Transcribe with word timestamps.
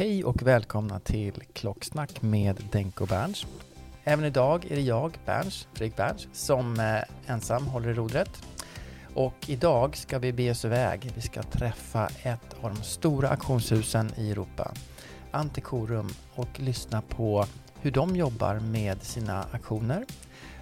Hej 0.00 0.24
och 0.24 0.42
välkomna 0.42 1.00
till 1.00 1.42
Klocksnack 1.52 2.22
med 2.22 2.62
Denko 2.72 3.06
Berns. 3.06 3.46
Även 4.04 4.24
idag 4.24 4.64
är 4.64 4.76
det 4.76 4.82
jag, 4.82 5.18
Berns, 5.26 5.68
Fredrik 5.72 5.96
Berns, 5.96 6.28
som 6.32 6.80
eh, 6.80 7.32
ensam 7.32 7.66
håller 7.66 7.88
i 7.88 7.94
rodret. 7.94 8.42
Och 9.14 9.34
idag 9.46 9.96
ska 9.96 10.18
vi 10.18 10.32
be 10.32 10.50
oss 10.50 10.64
iväg. 10.64 11.12
Vi 11.14 11.20
ska 11.20 11.42
träffa 11.42 12.08
ett 12.22 12.56
av 12.60 12.74
de 12.74 12.82
stora 12.82 13.28
auktionshusen 13.28 14.12
i 14.16 14.30
Europa, 14.30 14.72
Antikorum, 15.30 16.08
och 16.34 16.60
lyssna 16.60 17.02
på 17.02 17.46
hur 17.80 17.90
de 17.90 18.16
jobbar 18.16 18.54
med 18.54 19.02
sina 19.02 19.44
auktioner. 19.52 20.04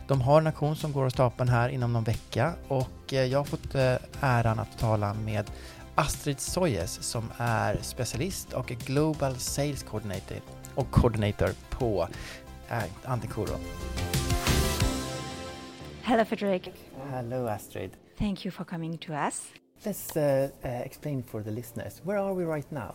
De 0.08 0.20
har 0.20 0.40
en 0.40 0.46
auktion 0.46 0.77
som 0.77 0.92
går 0.92 1.05
av 1.05 1.11
stapeln 1.11 1.48
här 1.48 1.68
inom 1.68 1.92
någon 1.92 2.05
vecka 2.05 2.52
och 2.68 3.13
eh, 3.13 3.24
jag 3.24 3.39
har 3.39 3.45
fått 3.45 3.74
eh, 3.74 3.95
äran 4.20 4.58
att 4.58 4.79
tala 4.79 5.14
med 5.14 5.51
Astrid 5.98 6.41
Soyes 6.41 7.03
som 7.03 7.25
är 7.39 7.77
specialist 7.83 8.53
och 8.53 8.67
Global 8.67 9.35
Sales 9.35 9.83
Coordinator, 9.83 10.36
och 10.75 10.91
coordinator 10.91 11.48
på 11.70 12.09
äh, 12.69 12.83
Antikorum. 13.05 13.61
Hello, 16.03 16.25
Frederick. 16.25 16.69
Hello 17.11 17.47
Astrid. 17.47 17.91
Thank 18.19 18.47
you 18.47 18.53
for 18.53 18.64
coming 18.64 18.98
to 18.98 19.13
us. 19.13 19.47
Let's 19.83 20.17
uh, 20.17 20.51
uh, 20.64 20.81
explain 20.87 21.23
for 21.23 21.42
the 21.42 21.51
listeners. 21.51 22.01
Where 22.05 22.19
are 22.19 22.35
we 22.35 22.45
right 22.45 22.70
now? 22.70 22.95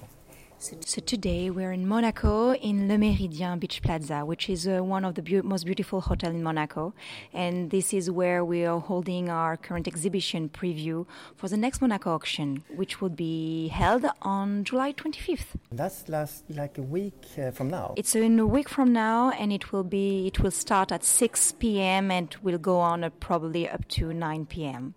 So, 0.63 0.77
so 0.85 1.01
today 1.01 1.49
we're 1.49 1.73
in 1.73 1.85
Monaco 1.85 2.53
in 2.53 2.87
Le 2.87 2.95
Méridien 2.95 3.59
Beach 3.59 3.81
Plaza, 3.81 4.23
which 4.23 4.49
is 4.49 4.65
uh, 4.65 4.81
one 4.81 5.03
of 5.03 5.15
the 5.15 5.21
be- 5.21 5.41
most 5.41 5.65
beautiful 5.65 5.99
hotels 5.99 6.33
in 6.33 6.41
Monaco, 6.41 6.93
and 7.33 7.69
this 7.69 7.93
is 7.93 8.09
where 8.09 8.45
we 8.45 8.63
are 8.63 8.79
holding 8.79 9.29
our 9.29 9.57
current 9.57 9.89
exhibition 9.89 10.47
preview 10.47 11.05
for 11.35 11.49
the 11.49 11.57
next 11.57 11.81
Monaco 11.81 12.13
auction, 12.13 12.63
which 12.77 13.01
will 13.01 13.09
be 13.09 13.67
held 13.67 14.05
on 14.21 14.63
July 14.63 14.93
25th. 14.93 15.57
That's 15.69 16.07
last 16.07 16.45
like 16.49 16.77
a 16.77 16.81
week 16.81 17.25
uh, 17.37 17.51
from 17.51 17.69
now. 17.69 17.93
It's 17.97 18.15
in 18.15 18.39
a 18.39 18.47
week 18.47 18.69
from 18.69 18.93
now, 18.93 19.31
and 19.31 19.51
it 19.51 19.73
will 19.73 19.83
be 19.83 20.27
it 20.27 20.39
will 20.39 20.51
start 20.51 20.93
at 20.93 21.03
6 21.03 21.55
p.m. 21.59 22.09
and 22.09 22.33
will 22.41 22.57
go 22.57 22.79
on 22.79 23.03
uh, 23.03 23.09
probably 23.19 23.67
up 23.67 23.85
to 23.89 24.13
9 24.13 24.45
p.m. 24.45 24.95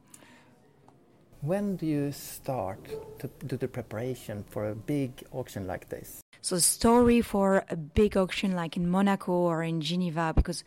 When 1.43 1.77
do 1.77 1.87
you 1.87 2.13
start 2.13 2.81
to 3.19 3.31
do 3.47 3.57
the 3.57 3.69
preparation 3.69 4.45
for 4.49 4.69
a 4.69 4.75
big 4.75 5.23
auction 5.33 5.67
like 5.67 5.89
this? 5.89 6.21
So, 6.41 6.59
story 6.59 7.21
for 7.21 7.65
a 7.69 7.77
big 7.77 8.17
auction 8.17 8.53
like 8.53 8.77
in 8.77 8.89
Monaco 8.89 9.33
or 9.33 9.63
in 9.63 9.81
Geneva, 9.81 10.33
because 10.35 10.65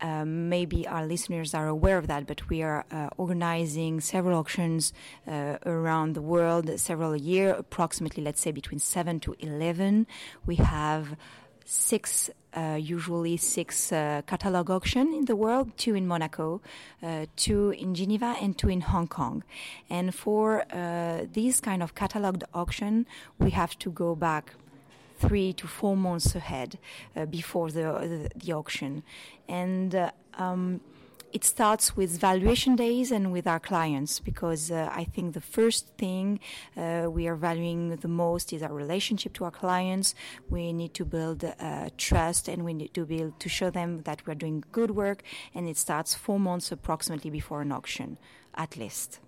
um, 0.00 0.48
maybe 0.48 0.86
our 0.86 1.06
listeners 1.06 1.54
are 1.54 1.66
aware 1.66 1.98
of 1.98 2.06
that, 2.06 2.26
but 2.26 2.48
we 2.48 2.62
are 2.62 2.84
uh, 2.90 3.08
organizing 3.16 4.00
several 4.00 4.38
auctions 4.38 4.92
uh, 5.26 5.56
around 5.64 6.14
the 6.14 6.22
world, 6.22 6.70
several 6.78 7.12
a 7.12 7.18
year, 7.18 7.50
approximately, 7.50 8.22
let's 8.22 8.40
say, 8.40 8.52
between 8.52 8.78
7 8.78 9.20
to 9.20 9.34
11. 9.40 10.06
We 10.44 10.56
have 10.56 11.16
six, 11.66 12.30
uh, 12.56 12.78
usually 12.80 13.36
six 13.36 13.92
uh, 13.92 14.22
catalog 14.26 14.70
auction 14.70 15.12
in 15.12 15.24
the 15.24 15.34
world, 15.34 15.76
two 15.76 15.94
in 15.94 16.06
Monaco, 16.06 16.62
uh, 17.02 17.26
two 17.34 17.70
in 17.70 17.94
Geneva, 17.94 18.36
and 18.40 18.56
two 18.56 18.68
in 18.68 18.80
Hong 18.80 19.08
Kong. 19.08 19.42
And 19.90 20.14
for 20.14 20.64
uh, 20.72 21.26
these 21.32 21.60
kind 21.60 21.82
of 21.82 21.94
cataloged 21.94 22.44
auction, 22.54 23.04
we 23.38 23.50
have 23.50 23.76
to 23.80 23.90
go 23.90 24.14
back 24.14 24.54
three 25.18 25.52
to 25.54 25.66
four 25.66 25.96
months 25.96 26.34
ahead 26.36 26.78
uh, 27.16 27.26
before 27.26 27.70
the, 27.70 27.82
the, 27.82 28.30
the 28.36 28.52
auction, 28.52 29.02
and 29.48 29.94
uh, 29.94 30.10
um, 30.38 30.80
it 31.36 31.44
starts 31.44 31.94
with 31.94 32.18
valuation 32.18 32.76
days 32.76 33.12
and 33.12 33.30
with 33.30 33.46
our 33.46 33.60
clients 33.60 34.20
because 34.20 34.70
uh, 34.70 34.88
I 34.90 35.04
think 35.04 35.34
the 35.34 35.46
first 35.58 35.82
thing 35.98 36.40
uh, 36.78 37.08
we 37.16 37.28
are 37.28 37.36
valuing 37.36 37.94
the 37.96 38.08
most 38.08 38.54
is 38.54 38.62
our 38.62 38.72
relationship 38.72 39.34
to 39.34 39.44
our 39.44 39.50
clients. 39.50 40.14
We 40.48 40.72
need 40.72 40.94
to 40.94 41.04
build 41.04 41.44
uh, 41.44 41.90
trust 41.98 42.48
and 42.48 42.64
we 42.64 42.72
need 42.72 42.94
to 42.94 43.04
build 43.04 43.38
to 43.38 43.48
show 43.50 43.68
them 43.68 44.00
that 44.08 44.26
we're 44.26 44.40
doing 44.44 44.64
good 44.72 44.92
work. 44.92 45.20
And 45.54 45.68
it 45.68 45.76
starts 45.76 46.14
four 46.14 46.40
months 46.40 46.72
approximately 46.72 47.30
before 47.30 47.60
an 47.60 47.70
auction, 47.70 48.16
at 48.54 48.78
least. 48.78 49.20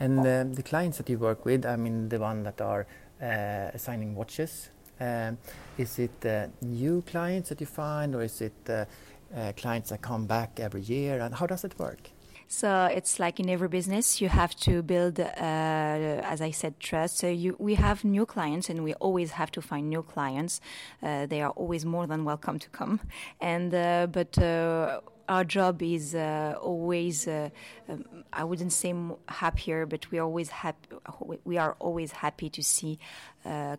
And 0.00 0.20
um, 0.20 0.54
the 0.54 0.62
clients 0.62 0.96
that 0.96 1.10
you 1.10 1.18
work 1.18 1.44
with, 1.44 1.66
I 1.66 1.76
mean, 1.76 2.08
the 2.08 2.18
one 2.18 2.44
that 2.44 2.62
are 2.62 2.86
uh, 3.20 3.76
assigning 3.76 4.14
watches, 4.14 4.70
um, 5.00 5.36
is 5.76 5.98
it 5.98 6.24
uh, 6.24 6.46
new 6.62 7.02
clients 7.02 7.50
that 7.50 7.60
you 7.60 7.66
find, 7.66 8.14
or 8.14 8.22
is 8.22 8.40
it 8.40 8.88
uh, 9.36 9.52
clients 9.56 9.90
that 9.90 10.02
come 10.02 10.26
back 10.26 10.60
every 10.60 10.82
year? 10.82 11.20
And 11.20 11.34
how 11.34 11.46
does 11.46 11.64
it 11.64 11.78
work? 11.78 12.10
So 12.48 12.84
it's 12.84 13.18
like 13.18 13.40
in 13.40 13.48
every 13.48 13.68
business, 13.68 14.20
you 14.20 14.28
have 14.28 14.54
to 14.56 14.82
build, 14.82 15.18
uh, 15.18 15.24
as 15.34 16.42
I 16.42 16.50
said, 16.50 16.78
trust. 16.78 17.16
So 17.16 17.28
you, 17.28 17.56
we 17.58 17.76
have 17.76 18.04
new 18.04 18.26
clients, 18.26 18.68
and 18.68 18.84
we 18.84 18.92
always 18.94 19.30
have 19.30 19.50
to 19.52 19.62
find 19.62 19.88
new 19.88 20.02
clients. 20.02 20.60
Uh, 21.02 21.24
they 21.24 21.40
are 21.40 21.52
always 21.52 21.86
more 21.86 22.06
than 22.06 22.24
welcome 22.24 22.58
to 22.58 22.68
come. 22.68 23.00
And 23.40 23.74
uh, 23.74 24.06
but 24.12 24.36
uh, 24.36 25.00
our 25.30 25.44
job 25.44 25.82
is 25.82 26.14
uh, 26.14 26.54
always, 26.60 27.26
uh, 27.26 27.48
um, 27.88 28.04
I 28.34 28.44
wouldn't 28.44 28.74
say 28.74 28.92
happier, 29.28 29.86
but 29.86 30.10
we 30.10 30.18
always 30.18 30.50
happy. 30.50 30.88
We 31.44 31.56
are 31.56 31.74
always 31.78 32.12
happy 32.12 32.50
to 32.50 32.62
see 32.62 32.98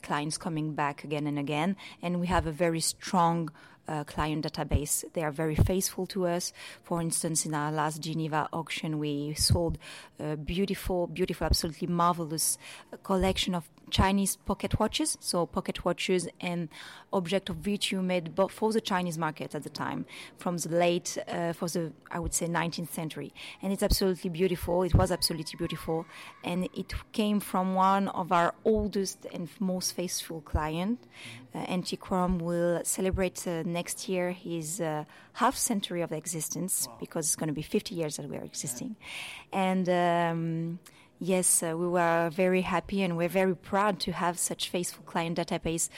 clients 0.01 0.39
coming 0.39 0.73
back 0.73 1.03
again 1.03 1.27
and 1.27 1.37
again, 1.37 1.75
and 2.01 2.19
we 2.19 2.25
have 2.25 2.47
a 2.47 2.51
very 2.51 2.79
strong. 2.79 3.51
Uh, 3.85 4.05
client 4.05 4.45
database. 4.45 5.03
They 5.11 5.23
are 5.23 5.31
very 5.31 5.55
faithful 5.55 6.05
to 6.07 6.25
us. 6.25 6.53
For 6.83 7.01
instance, 7.01 7.45
in 7.45 7.53
our 7.53 7.69
last 7.69 7.99
Geneva 8.01 8.47
auction, 8.53 8.97
we 8.97 9.33
sold 9.33 9.77
a 10.19 10.37
beautiful, 10.37 11.07
beautiful, 11.07 11.43
absolutely 11.45 11.87
marvelous 11.87 12.57
collection 13.03 13.53
of 13.53 13.67
Chinese 13.89 14.35
pocket 14.35 14.79
watches, 14.79 15.17
so 15.19 15.45
pocket 15.45 15.85
watches 15.85 16.27
and 16.41 16.69
object 17.11 17.49
of 17.49 17.57
virtue 17.57 18.01
made 18.01 18.33
for 18.49 18.71
the 18.71 18.81
Chinese 18.81 19.17
market 19.17 19.53
at 19.55 19.63
the 19.63 19.69
time, 19.69 20.05
from 20.37 20.57
the 20.57 20.69
late, 20.69 21.17
uh, 21.27 21.53
for 21.53 21.67
the 21.67 21.91
I 22.11 22.19
would 22.19 22.33
say 22.33 22.47
19th 22.47 22.91
century, 22.91 23.33
and 23.61 23.71
it's 23.73 23.83
absolutely 23.83 24.29
beautiful. 24.29 24.83
It 24.83 24.95
was 24.95 25.11
absolutely 25.11 25.57
beautiful, 25.57 26.05
and 26.43 26.65
it 26.73 26.93
came 27.11 27.39
from 27.39 27.75
one 27.75 28.07
of 28.09 28.31
our 28.31 28.53
oldest 28.65 29.25
and 29.31 29.49
most 29.59 29.93
faithful 29.93 30.41
client. 30.41 30.99
Uh, 31.53 31.65
Antiquorum 31.65 32.39
will 32.39 32.81
celebrate 32.83 33.47
uh, 33.47 33.63
next 33.65 34.09
year 34.09 34.31
his 34.31 34.81
uh, 34.81 35.03
half 35.33 35.55
century 35.55 36.01
of 36.01 36.11
existence 36.11 36.87
wow. 36.87 36.97
because 36.99 37.27
it's 37.27 37.35
going 37.35 37.47
to 37.47 37.53
be 37.53 37.61
50 37.61 37.95
years 37.95 38.17
that 38.17 38.29
we 38.29 38.37
are 38.37 38.43
existing, 38.43 38.95
and. 39.51 39.87
Um, 39.89 40.79
yes, 41.23 41.63
uh, 41.63 41.75
we 41.77 41.87
were 41.87 42.29
very 42.29 42.61
happy 42.61 43.01
and 43.01 43.15
we're 43.17 43.29
very 43.29 43.55
proud 43.55 43.99
to 44.01 44.11
have 44.11 44.37
such 44.37 44.69
faithful 44.69 45.03
client 45.05 45.37
database. 45.37 45.89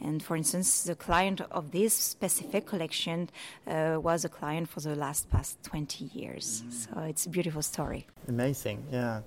And 0.00 0.22
for 0.22 0.36
instance, 0.36 0.84
the 0.84 0.94
client 0.94 1.40
of 1.50 1.70
this 1.70 1.94
specific 1.94 2.66
collection 2.66 3.30
uh, 3.66 3.98
was 4.00 4.24
a 4.24 4.28
client 4.28 4.68
for 4.68 4.80
the 4.80 4.94
last 4.94 5.30
past 5.30 5.62
20 5.62 6.04
years. 6.12 6.62
Mm. 6.66 6.72
So 6.72 7.00
it's 7.00 7.26
a 7.26 7.30
beautiful 7.30 7.62
story. 7.62 8.06
Amazing, 8.28 8.84
yeah, 8.90 9.20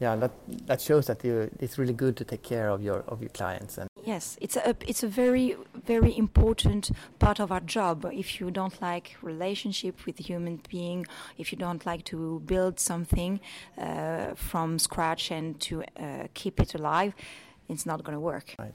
yeah. 0.00 0.16
That 0.16 0.32
that 0.66 0.80
shows 0.80 1.06
that 1.06 1.22
you, 1.24 1.50
it's 1.60 1.78
really 1.78 1.92
good 1.92 2.16
to 2.16 2.24
take 2.24 2.42
care 2.42 2.70
of 2.70 2.82
your 2.82 3.00
of 3.08 3.20
your 3.20 3.30
clients 3.30 3.78
and 3.78 3.87
Yes, 4.08 4.38
it's 4.40 4.56
a 4.56 4.74
it's 4.90 5.02
a 5.02 5.06
very 5.06 5.54
very 5.86 6.16
important 6.16 6.90
part 7.18 7.40
of 7.40 7.52
our 7.52 7.60
job. 7.60 8.06
If 8.10 8.40
you 8.40 8.50
don't 8.50 8.80
like 8.80 9.06
relationship 9.20 10.06
with 10.06 10.16
human 10.30 10.62
being, 10.70 11.06
if 11.36 11.52
you 11.52 11.58
don't 11.58 11.84
like 11.84 12.04
to 12.04 12.40
build 12.46 12.80
something 12.80 13.38
uh, 13.76 14.34
from 14.34 14.78
scratch 14.78 15.30
and 15.30 15.60
to 15.60 15.74
uh, 15.82 16.28
keep 16.32 16.58
it 16.58 16.74
alive, 16.74 17.12
it's 17.68 17.84
not 17.84 18.02
going 18.02 18.16
to 18.16 18.20
work. 18.20 18.54
Right. 18.58 18.72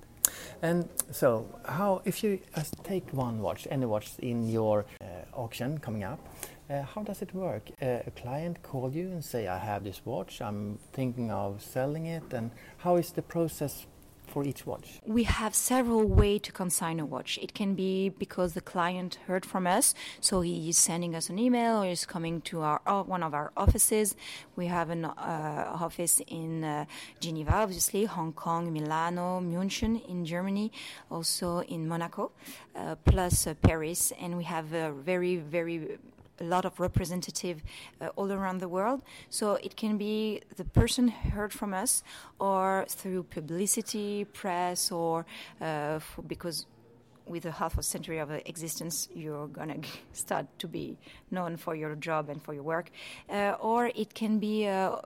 And 0.61 0.87
so, 1.09 1.47
how 1.65 2.01
if 2.05 2.23
you 2.23 2.39
take 2.83 3.05
one 3.11 3.41
watch, 3.41 3.67
any 3.71 3.87
watch 3.87 4.11
in 4.19 4.47
your 4.47 4.85
uh, 5.01 5.05
auction 5.33 5.79
coming 5.79 6.03
up, 6.03 6.19
uh, 6.69 6.83
how 6.83 7.01
does 7.01 7.23
it 7.23 7.33
work? 7.33 7.71
Uh, 7.81 8.05
a 8.05 8.11
client 8.11 8.61
call 8.61 8.91
you 8.91 9.07
and 9.09 9.23
say, 9.25 9.47
"I 9.47 9.57
have 9.57 9.83
this 9.83 10.01
watch. 10.05 10.41
I'm 10.41 10.77
thinking 10.91 11.31
of 11.31 11.61
selling 11.61 12.05
it." 12.05 12.33
And 12.33 12.51
how 12.77 12.97
is 12.97 13.11
the 13.11 13.23
process 13.23 13.87
for 14.27 14.43
each 14.43 14.65
watch? 14.65 14.99
We 15.05 15.23
have 15.23 15.53
several 15.55 16.07
ways 16.07 16.41
to 16.41 16.51
consign 16.51 16.99
a 16.99 17.05
watch. 17.05 17.39
It 17.41 17.53
can 17.53 17.75
be 17.75 18.09
because 18.09 18.53
the 18.53 18.61
client 18.61 19.19
heard 19.27 19.45
from 19.45 19.67
us, 19.67 19.93
so 20.19 20.41
he 20.41 20.69
is 20.69 20.77
sending 20.77 21.15
us 21.15 21.29
an 21.29 21.39
email 21.39 21.83
or 21.83 21.87
is 21.87 22.05
coming 22.05 22.41
to 22.41 22.61
our 22.61 22.81
uh, 22.85 23.03
one 23.03 23.23
of 23.23 23.33
our 23.33 23.51
offices. 23.55 24.15
We 24.55 24.67
have 24.67 24.89
an 24.89 25.05
uh, 25.05 25.71
office 25.81 26.21
in 26.27 26.63
uh, 26.63 26.85
Geneva, 27.19 27.53
obviously, 27.55 28.05
Hong 28.05 28.33
Kong, 28.33 28.71
Milano, 28.71 29.39
München 29.39 30.07
in 30.07 30.25
Germany, 30.25 30.71
also 31.09 31.59
in 31.61 31.87
Monaco, 31.87 32.31
uh, 32.75 32.95
plus 33.05 33.47
uh, 33.47 33.53
Paris, 33.55 34.11
and 34.19 34.37
we 34.37 34.43
have 34.43 34.73
a 34.73 34.91
very 34.91 35.37
very 35.37 35.97
a 36.43 36.47
lot 36.55 36.65
of 36.65 36.79
representative 36.79 37.63
uh, 38.01 38.09
all 38.15 38.31
around 38.31 38.59
the 38.59 38.67
world. 38.67 39.01
So 39.29 39.55
it 39.55 39.75
can 39.75 39.97
be 39.97 40.41
the 40.57 40.65
person 40.65 41.07
heard 41.07 41.53
from 41.53 41.73
us, 41.73 42.03
or 42.39 42.85
through 42.89 43.23
publicity, 43.23 44.25
press, 44.25 44.91
or 44.91 45.25
uh, 45.61 45.99
because 46.27 46.65
with 47.25 47.45
a 47.45 47.51
half 47.51 47.77
a 47.77 47.83
century 47.83 48.19
of 48.19 48.29
existence, 48.31 49.07
you're 49.15 49.47
gonna 49.47 49.79
start 50.11 50.45
to 50.59 50.67
be 50.67 50.97
known 51.31 51.57
for 51.57 51.73
your 51.75 51.95
job 51.95 52.29
and 52.29 52.41
for 52.41 52.53
your 52.53 52.63
work, 52.63 52.89
uh, 53.29 53.55
or 53.61 53.91
it 53.95 54.13
can 54.13 54.39
be 54.39 54.67
uh, 54.67 54.97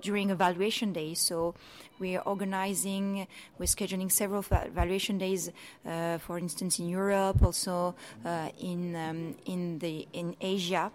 during 0.00 0.30
evaluation 0.30 0.92
days. 0.92 1.20
So 1.20 1.54
we 1.98 2.16
are 2.16 2.22
organizing, 2.22 3.26
we're 3.58 3.66
scheduling 3.66 4.10
several 4.10 4.44
evaluation 4.50 5.18
days, 5.18 5.50
uh, 5.86 6.18
for 6.18 6.38
instance, 6.38 6.78
in 6.78 6.88
Europe, 6.88 7.42
also 7.42 7.94
uh, 8.24 8.48
in 8.60 8.96
um, 8.96 9.34
in 9.46 9.78
the 9.78 10.06
in 10.12 10.36
Asia. 10.40 10.90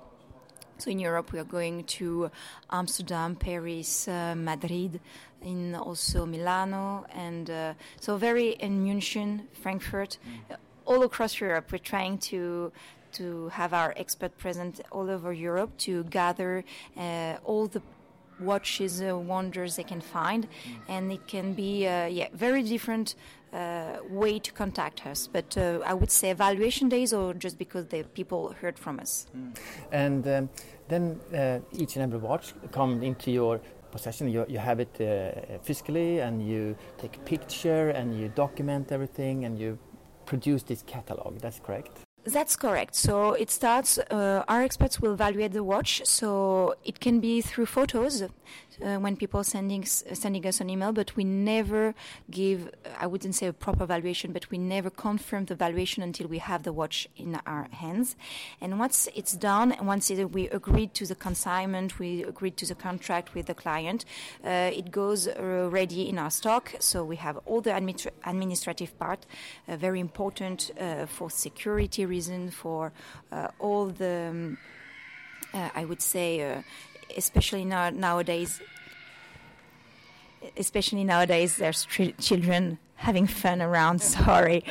So 0.78 0.92
in 0.92 1.00
Europe, 1.00 1.32
we 1.32 1.40
are 1.40 1.46
going 1.46 1.86
to 1.86 2.30
Amsterdam, 2.70 3.36
Paris, 3.36 4.10
uh, 4.10 4.36
Madrid, 4.36 5.00
in 5.42 5.74
also 5.74 6.26
Milano, 6.26 7.06
and 7.14 7.50
uh, 7.50 7.74
so 8.02 8.18
very 8.18 8.50
in 8.50 8.84
München, 8.84 9.46
Frankfurt, 9.54 10.18
mm. 10.28 10.58
all 10.86 11.04
across 11.04 11.40
Europe. 11.40 11.72
We're 11.72 11.78
trying 11.78 12.18
to 12.30 12.74
to 13.14 13.48
have 13.50 13.74
our 13.74 13.94
expert 13.96 14.38
present 14.38 14.82
all 14.92 15.10
over 15.10 15.32
Europe 15.32 15.72
to 15.78 16.04
gather 16.06 16.66
uh, 16.98 17.38
all 17.46 17.68
the 17.68 17.82
watches 18.40 19.02
uh, 19.02 19.18
wonders 19.18 19.76
they 19.76 19.84
can 19.84 20.02
find, 20.02 20.48
mm. 20.48 20.78
and 20.88 21.12
it 21.12 21.28
can 21.28 21.54
be 21.54 21.88
uh, 21.88 22.06
yeah 22.06 22.28
very 22.34 22.64
different 22.64 23.16
uh, 23.54 23.98
way 24.10 24.40
to 24.40 24.52
contact 24.52 25.06
us. 25.06 25.28
But 25.28 25.58
uh, 25.58 25.80
I 25.86 25.94
would 25.94 26.12
say 26.12 26.30
evaluation 26.32 26.90
days, 26.90 27.14
or 27.14 27.34
just 27.34 27.58
because 27.58 27.86
the 27.88 28.04
people 28.04 28.54
heard 28.62 28.78
from 28.78 29.00
us. 29.00 29.28
Mm. 29.36 29.56
And 29.92 30.28
um, 30.28 30.50
then 30.88 31.20
uh, 31.34 31.60
each 31.72 31.96
and 31.96 32.04
every 32.04 32.20
watch 32.20 32.54
comes 32.72 33.04
into 33.04 33.32
your 33.32 33.62
possession. 33.92 34.30
You, 34.30 34.46
you 34.50 34.60
have 34.60 34.80
it 34.80 35.00
uh, 35.00 35.58
physically, 35.64 36.20
and 36.20 36.46
you 36.46 36.76
take 36.98 37.18
a 37.18 37.20
picture, 37.22 37.90
and 37.90 38.20
you 38.20 38.30
document 38.30 38.92
everything, 38.92 39.46
and 39.46 39.58
you 39.58 39.78
produce 40.26 40.64
this 40.64 40.84
catalog. 40.84 41.40
That's 41.40 41.60
correct. 41.60 42.00
That's 42.26 42.56
correct. 42.56 42.96
So 42.96 43.34
it 43.34 43.52
starts, 43.52 44.00
uh, 44.00 44.44
our 44.48 44.64
experts 44.64 45.00
will 45.00 45.14
evaluate 45.14 45.54
the 45.54 45.64
watch. 45.64 46.02
So 46.06 46.74
it 46.84 47.00
can 47.00 47.20
be 47.20 47.42
through 47.42 47.68
photos 47.68 48.24
uh, 48.84 48.98
when 48.98 49.16
people 49.16 49.44
sending 49.44 49.86
sending 49.86 50.46
us 50.46 50.60
an 50.60 50.70
email, 50.70 50.92
but 50.92 51.16
we 51.16 51.24
never 51.24 51.94
give. 52.30 52.70
I 53.00 53.08
wouldn't 53.08 53.36
say 53.36 53.48
a 53.48 53.54
proper 53.54 53.86
valuation, 53.86 54.32
but 54.32 54.50
we 54.52 54.58
never 54.58 54.90
confirm 54.90 55.46
the 55.46 55.56
valuation 55.56 56.04
until 56.04 56.28
we 56.28 56.40
have 56.40 56.64
the 56.64 56.74
watch 56.74 57.08
in 57.16 57.40
our 57.46 57.68
hands. 57.72 58.16
And 58.62 58.80
once 58.80 59.08
it's 59.16 59.34
done, 59.34 59.76
once 59.82 60.10
it, 60.10 60.32
we 60.32 60.50
agreed 60.50 60.94
to 60.96 61.06
the 61.06 61.16
consignment, 61.16 62.00
we 62.00 62.24
agreed 62.24 62.58
to 62.58 62.66
the 62.66 62.76
contract 62.76 63.34
with 63.34 63.46
the 63.46 63.54
client, 63.54 64.06
uh, 64.44 64.72
it 64.74 64.92
goes 64.92 65.28
uh, 65.28 65.70
ready 65.72 66.10
in 66.10 66.18
our 66.18 66.32
stock. 66.32 66.74
So 66.80 67.04
we 67.04 67.16
have 67.18 67.40
all 67.46 67.62
the 67.62 67.72
administra- 67.72 68.12
administrative 68.26 68.98
part, 69.00 69.26
uh, 69.68 69.78
very 69.78 70.00
important 70.00 70.72
uh, 70.80 71.06
for 71.06 71.30
security 71.30 72.06
reason, 72.16 72.52
for 72.52 72.92
uh, 73.32 73.48
all 73.60 73.86
the. 73.88 74.18
Um, 74.30 74.58
I 75.82 75.86
would 75.86 76.02
say 76.02 76.64
especially 77.18 77.66
now, 77.66 77.90
nowadays, 77.90 78.62
especially 80.58 81.04
nowadays, 81.04 81.58
there's 81.58 81.86
children 82.20 82.78
having 82.96 83.28
fun 83.28 83.62
around. 83.62 84.02
Sorry, 84.18 84.64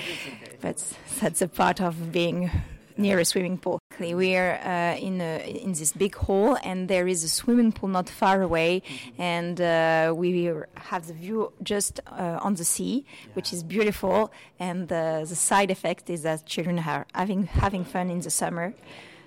but 0.60 0.82
that's 1.20 1.42
a 1.42 1.48
part 1.48 1.80
of 1.80 2.12
being 2.12 2.50
near 2.96 3.18
a 3.18 3.24
swimming 3.24 3.58
pool. 3.58 3.78
We 3.98 4.36
are 4.36 4.58
uh, 4.64 4.96
in 4.96 5.20
a, 5.20 5.62
in 5.62 5.72
this 5.72 5.92
big 5.92 6.14
hall, 6.14 6.56
and 6.64 6.88
there 6.88 7.06
is 7.06 7.22
a 7.24 7.28
swimming 7.28 7.72
pool 7.72 7.88
not 7.88 8.08
far 8.08 8.42
away, 8.42 8.82
and 9.18 9.60
uh, 9.60 10.12
we 10.16 10.52
have 10.74 11.06
the 11.06 11.14
view 11.14 11.52
just 11.62 12.00
uh, 12.06 12.38
on 12.42 12.54
the 12.54 12.64
sea, 12.64 13.04
which 13.34 13.52
is 13.52 13.62
beautiful. 13.62 14.32
And 14.58 14.88
the 14.88 15.24
side 15.26 15.70
effect 15.70 16.10
is 16.10 16.22
that 16.22 16.46
children 16.46 16.78
are 16.78 17.06
having 17.14 17.44
having 17.46 17.84
fun 17.84 18.10
in 18.10 18.20
the 18.20 18.30
summer. 18.30 18.74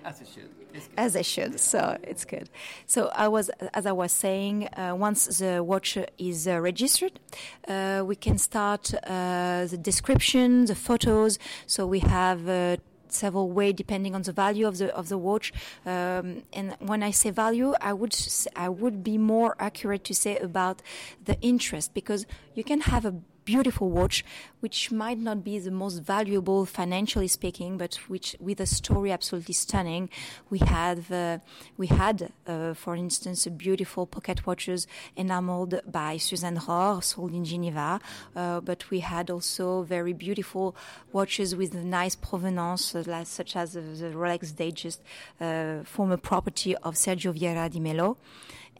As 0.04 0.20
it 0.20 0.28
should 0.28 0.50
as 0.96 1.16
I 1.16 1.22
should. 1.22 1.58
So 1.60 1.98
it's 2.02 2.24
good. 2.24 2.48
So 2.86 3.10
I 3.14 3.28
was, 3.28 3.50
as 3.74 3.86
I 3.86 3.92
was 3.92 4.12
saying, 4.12 4.68
uh, 4.68 4.94
once 4.96 5.38
the 5.38 5.62
watch 5.62 5.98
is 6.18 6.46
uh, 6.46 6.60
registered, 6.60 7.18
uh, 7.66 8.02
we 8.04 8.16
can 8.16 8.38
start 8.38 8.92
uh, 8.94 9.66
the 9.66 9.78
description, 9.80 10.66
the 10.66 10.74
photos. 10.74 11.38
So 11.66 11.86
we 11.86 12.00
have 12.00 12.48
uh, 12.48 12.76
several 13.12 13.50
way 13.50 13.72
depending 13.72 14.14
on 14.14 14.22
the 14.22 14.32
value 14.32 14.66
of 14.66 14.78
the 14.78 14.94
of 14.94 15.08
the 15.08 15.18
watch. 15.18 15.52
Um, 15.86 16.42
and 16.52 16.76
when 16.78 17.02
I 17.02 17.10
say 17.10 17.30
value, 17.30 17.74
I 17.80 17.92
would 17.92 18.16
I 18.56 18.68
would 18.68 19.02
be 19.02 19.18
more 19.18 19.56
accurate 19.58 20.04
to 20.04 20.14
say 20.14 20.36
about 20.38 20.82
the 21.24 21.40
interest 21.40 21.94
because 21.94 22.26
you 22.54 22.64
can 22.64 22.80
have 22.82 23.04
a 23.04 23.14
beautiful 23.54 23.88
watch, 23.88 24.16
which 24.60 24.92
might 24.92 25.20
not 25.28 25.38
be 25.42 25.58
the 25.58 25.70
most 25.70 25.96
valuable 26.14 26.66
financially 26.66 27.30
speaking, 27.38 27.78
but 27.82 27.94
which 28.12 28.36
with 28.38 28.60
a 28.60 28.66
story 28.66 29.10
absolutely 29.10 29.54
stunning. 29.54 30.10
We 30.50 30.58
had 30.76 30.98
uh, 31.10 31.38
we 31.82 31.86
had, 32.02 32.16
uh, 32.46 32.74
for 32.74 32.94
instance, 33.04 33.46
a 33.46 33.52
beautiful 33.66 34.04
pocket 34.06 34.38
watches 34.46 34.86
enameled 35.16 35.74
by 36.00 36.18
Suzanne 36.18 36.58
Rohr, 36.58 37.02
sold 37.02 37.32
in 37.32 37.44
Geneva. 37.52 37.90
Uh, 38.36 38.60
but 38.60 38.80
we 38.92 39.00
had 39.14 39.26
also 39.30 39.64
very 39.96 40.14
beautiful 40.26 40.76
watches 41.16 41.56
with 41.60 41.72
nice 42.00 42.16
provenance, 42.28 42.94
uh, 42.94 43.24
such 43.24 43.56
as 43.56 43.68
the 43.72 44.10
Rolex 44.22 44.42
Datejust, 44.58 45.00
uh, 45.40 45.84
former 45.94 46.18
property 46.18 46.76
of 46.86 46.92
Sergio 47.04 47.32
Vieira 47.38 47.70
de 47.70 47.80
Mello. 47.80 48.18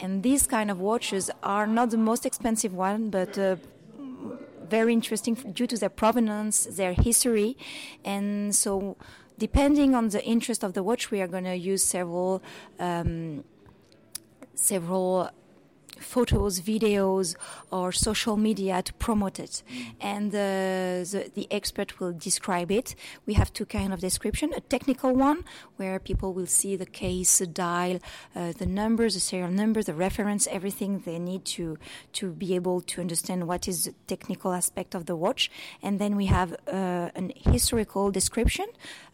And 0.00 0.22
these 0.22 0.46
kind 0.46 0.70
of 0.70 0.78
watches 0.78 1.30
are 1.42 1.66
not 1.66 1.90
the 1.90 2.02
most 2.10 2.25
expensive 2.25 2.72
one, 2.72 3.10
but 3.10 3.37
uh, 3.37 3.56
very 4.68 4.92
interesting 4.92 5.34
due 5.34 5.66
to 5.66 5.76
their 5.76 5.88
provenance, 5.88 6.64
their 6.64 6.92
history, 6.92 7.56
and 8.04 8.54
so 8.54 8.96
depending 9.38 9.94
on 9.94 10.08
the 10.08 10.25
interest 10.25 10.64
of 10.64 10.72
the 10.75 10.82
watch, 10.82 11.10
we 11.10 11.20
are 11.20 11.28
going 11.28 11.44
to 11.44 11.56
use 11.56 11.82
several 11.82 12.42
um, 12.78 13.44
several 14.54 15.30
photos, 16.00 16.60
videos, 16.60 17.34
or 17.70 17.92
social 17.92 18.36
media 18.36 18.82
to 18.82 18.92
promote 18.94 19.38
it. 19.38 19.62
And 20.00 20.34
uh, 20.34 20.38
the, 20.38 21.30
the 21.34 21.46
expert 21.50 22.00
will 22.00 22.12
describe 22.12 22.70
it. 22.70 22.94
We 23.26 23.34
have 23.34 23.52
two 23.52 23.66
kind 23.66 23.92
of 23.92 24.00
description: 24.00 24.52
a 24.56 24.60
technical 24.60 25.14
one 25.14 25.44
where 25.76 25.98
people 25.98 26.32
will 26.32 26.46
see 26.46 26.76
the 26.76 26.86
case, 26.86 27.38
the 27.38 27.46
dial, 27.46 27.98
uh, 28.34 28.52
the 28.52 28.66
numbers, 28.66 29.14
the 29.14 29.20
serial 29.20 29.50
number, 29.50 29.82
the 29.82 29.94
reference, 29.94 30.46
everything 30.48 31.00
they 31.00 31.18
need 31.18 31.44
to 31.44 31.78
to 32.12 32.30
be 32.32 32.54
able 32.54 32.80
to 32.80 33.00
understand 33.00 33.46
what 33.46 33.68
is 33.68 33.84
the 33.84 33.94
technical 34.06 34.52
aspect 34.52 34.94
of 34.94 35.06
the 35.06 35.16
watch. 35.16 35.50
And 35.82 35.98
then 35.98 36.16
we 36.16 36.26
have 36.26 36.52
uh, 36.66 37.10
an 37.14 37.32
historical 37.36 38.10
description, 38.10 38.66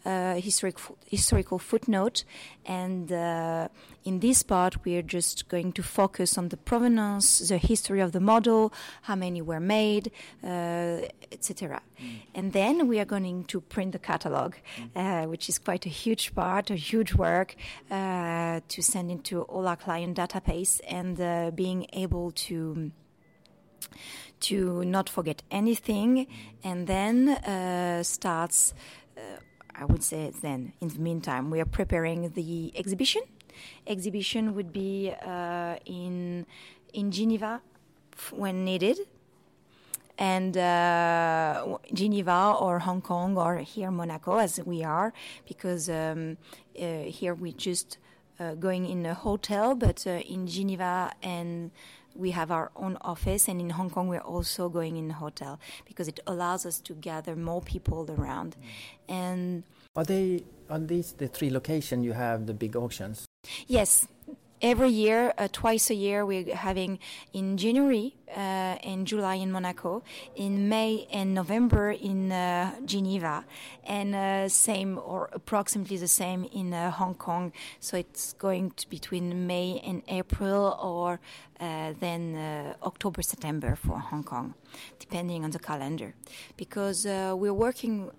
uh, 0.04 0.34
historic, 0.34 0.78
historical 1.06 1.58
footnote, 1.58 2.24
and 2.64 3.12
uh, 3.12 3.68
in 4.04 4.20
this 4.20 4.42
part 4.42 4.84
we 4.84 4.96
are 4.96 5.02
just 5.02 5.48
going 5.48 5.72
to 5.72 5.82
focus 5.82 6.36
on 6.38 6.48
the 6.48 6.56
provenance, 6.56 7.48
the 7.48 7.58
history 7.58 8.00
of 8.00 8.12
the 8.12 8.20
model, 8.20 8.72
how 9.02 9.14
many 9.14 9.40
were 9.40 9.60
made, 9.60 10.10
uh, 10.42 11.00
etc. 11.32 11.80
And 12.34 12.52
then 12.52 12.86
we 12.88 12.98
are 12.98 13.04
going 13.04 13.44
to 13.44 13.60
print 13.60 13.92
the 13.92 13.98
catalog, 13.98 14.54
uh, 14.94 15.24
which 15.24 15.48
is 15.48 15.58
quite 15.58 15.86
a 15.86 15.90
huge 15.90 16.34
part, 16.34 16.70
a 16.70 16.76
huge 16.76 17.14
work 17.14 17.56
uh, 17.90 18.60
to 18.68 18.82
send 18.82 19.10
into 19.10 19.42
all 19.42 19.66
our 19.66 19.76
client 19.76 20.16
database 20.16 20.80
and 20.88 21.20
uh, 21.20 21.50
being 21.50 21.86
able 21.92 22.30
to 22.32 22.90
to 24.40 24.84
not 24.84 25.08
forget 25.08 25.42
anything, 25.50 26.26
and 26.62 26.86
then 26.86 27.28
uh, 27.28 28.02
starts. 28.02 28.74
I 29.74 29.84
would 29.84 30.02
say 30.02 30.30
then. 30.40 30.72
In 30.80 30.88
the 30.88 30.98
meantime, 30.98 31.50
we 31.50 31.60
are 31.60 31.66
preparing 31.66 32.30
the 32.30 32.72
exhibition. 32.76 33.22
Exhibition 33.86 34.54
would 34.54 34.72
be 34.72 35.12
uh, 35.24 35.76
in 35.84 36.46
in 36.92 37.10
Geneva 37.10 37.60
when 38.32 38.64
needed, 38.64 38.98
and 40.18 40.56
uh, 40.56 41.78
Geneva 41.92 42.56
or 42.58 42.80
Hong 42.80 43.00
Kong 43.00 43.36
or 43.36 43.58
here 43.58 43.90
Monaco 43.90 44.38
as 44.38 44.60
we 44.64 44.84
are, 44.84 45.12
because 45.46 45.88
um, 45.88 46.36
uh, 46.80 47.02
here 47.02 47.34
we 47.34 47.52
just 47.52 47.98
uh, 48.38 48.54
going 48.54 48.86
in 48.86 49.06
a 49.06 49.14
hotel, 49.14 49.74
but 49.74 50.06
uh, 50.06 50.10
in 50.10 50.46
Geneva 50.46 51.12
and 51.22 51.70
we 52.14 52.30
have 52.30 52.50
our 52.50 52.70
own 52.76 52.96
office, 53.00 53.48
and 53.48 53.60
in 53.60 53.70
Hong 53.70 53.90
Kong 53.90 54.08
we're 54.08 54.20
also 54.20 54.68
going 54.68 54.96
in 54.96 55.10
a 55.10 55.14
hotel 55.14 55.58
because 55.84 56.08
it 56.08 56.20
allows 56.26 56.64
us 56.66 56.80
to 56.80 56.94
gather 56.94 57.36
more 57.36 57.60
people 57.60 58.08
around, 58.16 58.56
mm. 58.56 59.14
and 59.14 59.64
Are 59.96 60.04
they 60.04 60.44
on 60.68 60.86
these 60.86 61.12
the 61.12 61.28
three 61.28 61.50
locations 61.50 62.04
you 62.04 62.12
have 62.12 62.46
the 62.46 62.54
big 62.54 62.76
auctions? 62.76 63.26
Yes, 63.66 64.08
every 64.64 64.88
year, 64.88 65.34
uh, 65.36 65.46
twice 65.52 65.90
a 65.90 65.94
year, 65.94 66.24
we're 66.24 66.56
having 66.56 66.98
in 67.34 67.58
January 67.58 68.16
uh, 68.30 68.80
and 68.90 69.06
July 69.06 69.34
in 69.34 69.52
Monaco, 69.52 70.02
in 70.36 70.70
May 70.70 71.06
and 71.12 71.34
November 71.34 71.90
in 71.90 72.32
uh, 72.32 72.74
Geneva, 72.86 73.44
and 73.84 74.14
uh, 74.14 74.48
same 74.48 74.98
or 74.98 75.28
approximately 75.32 75.98
the 75.98 76.08
same 76.08 76.44
in 76.44 76.72
uh, 76.72 76.90
Hong 76.90 77.14
Kong. 77.14 77.52
So 77.78 77.98
it's 77.98 78.32
going 78.32 78.70
to 78.78 78.88
between 78.88 79.46
May 79.46 79.82
and 79.84 80.02
April, 80.08 80.78
or 80.82 81.20
uh, 81.60 81.92
then 82.00 82.74
October 82.82 83.20
September 83.20 83.76
for 83.76 83.98
Hong 83.98 84.24
Kong, 84.24 84.54
depending 84.98 85.44
on 85.44 85.50
the 85.50 85.58
calendar, 85.58 86.14
because 86.56 87.04
we're 87.04 87.52
working 87.52 88.10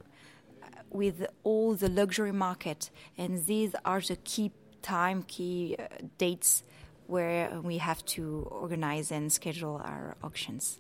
with 0.92 1.26
all 1.44 1.74
the 1.74 1.90
luxury 1.90 2.32
market, 2.32 2.92
and 3.18 3.46
these 3.48 3.74
are 3.84 4.00
the 4.00 4.16
key 4.18 4.52
time, 4.86 5.24
key 5.28 5.76
uh, 5.80 5.84
dates 6.18 6.64
where 7.08 7.50
we 7.64 7.78
have 7.80 8.02
to 8.06 8.48
organize 8.52 9.12
and 9.16 9.32
schedule 9.32 9.82
our 9.84 10.16
auctions. 10.24 10.80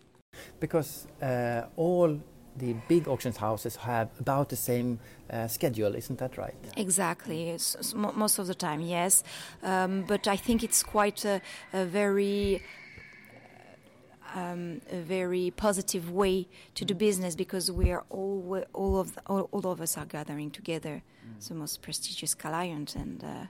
Because 0.60 1.08
uh, 1.22 1.62
all 1.76 2.20
the 2.58 2.74
big 2.88 3.08
auctions 3.08 3.38
houses 3.38 3.76
have 3.76 4.08
about 4.20 4.48
the 4.50 4.56
same 4.56 5.00
uh, 5.30 5.48
schedule, 5.48 5.96
isn't 5.96 6.20
that 6.20 6.38
right? 6.38 6.56
Exactly, 6.78 7.50
s- 7.52 7.76
s- 7.80 7.94
most 7.94 8.40
of 8.40 8.48
the 8.48 8.56
time, 8.56 8.82
yes. 8.82 9.24
Um, 9.64 10.04
but 10.08 10.28
I 10.28 10.38
think 10.38 10.64
it's 10.64 10.84
quite 10.84 11.26
a, 11.26 11.42
a 11.74 11.86
very 11.86 12.62
um, 14.36 14.82
a 14.92 14.98
very 14.98 15.52
positive 15.56 16.12
way 16.12 16.48
to 16.74 16.86
do 16.86 16.94
business 16.94 17.36
because 17.36 17.72
we 17.72 17.92
are 17.92 18.04
all 18.10 18.64
all 18.74 19.00
of 19.00 19.08
the, 19.16 19.22
all, 19.28 19.48
all 19.52 19.72
of 19.72 19.80
us 19.82 19.98
are 19.98 20.06
gathering 20.06 20.52
together, 20.52 21.02
the 21.48 21.54
most 21.54 21.82
prestigious 21.82 22.36
client 22.36 22.96
and. 22.96 23.24
Uh, 23.24 23.46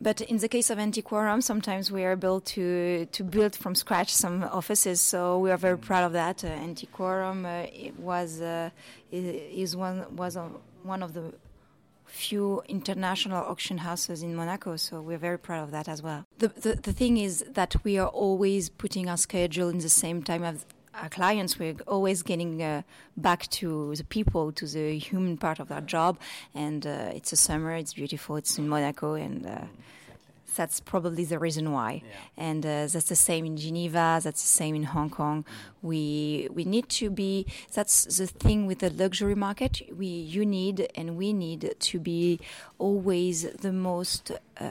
but 0.00 0.20
in 0.20 0.38
the 0.38 0.48
case 0.48 0.70
of 0.70 0.78
Antiquorum, 0.78 1.42
sometimes 1.42 1.90
we 1.90 2.04
are 2.04 2.12
able 2.12 2.40
to, 2.40 3.06
to 3.06 3.24
build 3.24 3.56
from 3.56 3.74
scratch 3.74 4.14
some 4.14 4.44
offices, 4.44 5.00
so 5.00 5.38
we 5.38 5.50
are 5.50 5.56
very 5.56 5.78
proud 5.78 6.04
of 6.04 6.12
that. 6.12 6.44
Uh, 6.44 6.48
Antiquorum 6.48 7.44
uh, 7.44 7.66
it 7.72 7.98
was 7.98 8.40
uh, 8.40 8.70
is 9.10 9.74
one 9.76 10.04
was 10.14 10.36
uh, 10.36 10.48
one 10.82 11.02
of 11.02 11.14
the 11.14 11.34
few 12.06 12.62
international 12.68 13.44
auction 13.44 13.78
houses 13.78 14.22
in 14.22 14.34
Monaco, 14.34 14.76
so 14.76 15.00
we're 15.00 15.18
very 15.18 15.38
proud 15.38 15.62
of 15.64 15.70
that 15.72 15.88
as 15.88 16.02
well. 16.02 16.24
The, 16.38 16.48
the, 16.48 16.74
the 16.74 16.92
thing 16.92 17.18
is 17.18 17.44
that 17.50 17.76
we 17.84 17.98
are 17.98 18.08
always 18.08 18.68
putting 18.68 19.08
our 19.08 19.16
schedule 19.16 19.68
in 19.68 19.78
the 19.78 19.88
same 19.88 20.22
time 20.22 20.42
as 20.42 20.64
our 21.02 21.08
clients. 21.08 21.58
We're 21.58 21.76
always 21.86 22.22
getting 22.22 22.62
uh, 22.62 22.82
back 23.16 23.48
to 23.48 23.94
the 23.96 24.04
people, 24.04 24.52
to 24.52 24.66
the 24.66 24.98
human 24.98 25.36
part 25.36 25.60
of 25.60 25.70
our 25.70 25.80
job. 25.80 26.18
And 26.54 26.86
uh, 26.86 27.12
it's 27.14 27.32
a 27.32 27.36
summer, 27.36 27.72
it's 27.74 27.94
beautiful, 27.94 28.36
it's 28.36 28.58
in 28.58 28.68
Monaco, 28.68 29.14
and 29.14 29.46
uh, 29.46 29.60
that's 30.56 30.80
probably 30.80 31.24
the 31.24 31.38
reason 31.38 31.72
why. 31.72 32.02
And 32.36 32.66
uh, 32.66 32.86
that's 32.88 33.08
the 33.08 33.16
same 33.16 33.44
in 33.46 33.56
Geneva. 33.56 34.20
That's 34.22 34.42
the 34.42 34.48
same 34.48 34.74
in 34.74 34.84
Hong 34.84 35.10
Kong. 35.10 35.44
We 35.82 36.48
we 36.52 36.64
need 36.64 36.88
to 37.00 37.10
be. 37.10 37.46
That's 37.72 38.04
the 38.18 38.26
thing 38.26 38.66
with 38.66 38.80
the 38.80 38.90
luxury 38.90 39.36
market. 39.36 39.82
We 39.96 40.06
you 40.06 40.44
need 40.44 40.88
and 40.94 41.16
we 41.16 41.32
need 41.32 41.74
to 41.78 41.98
be 42.00 42.40
always 42.78 43.42
the 43.50 43.72
most. 43.72 44.32
Uh, 44.60 44.70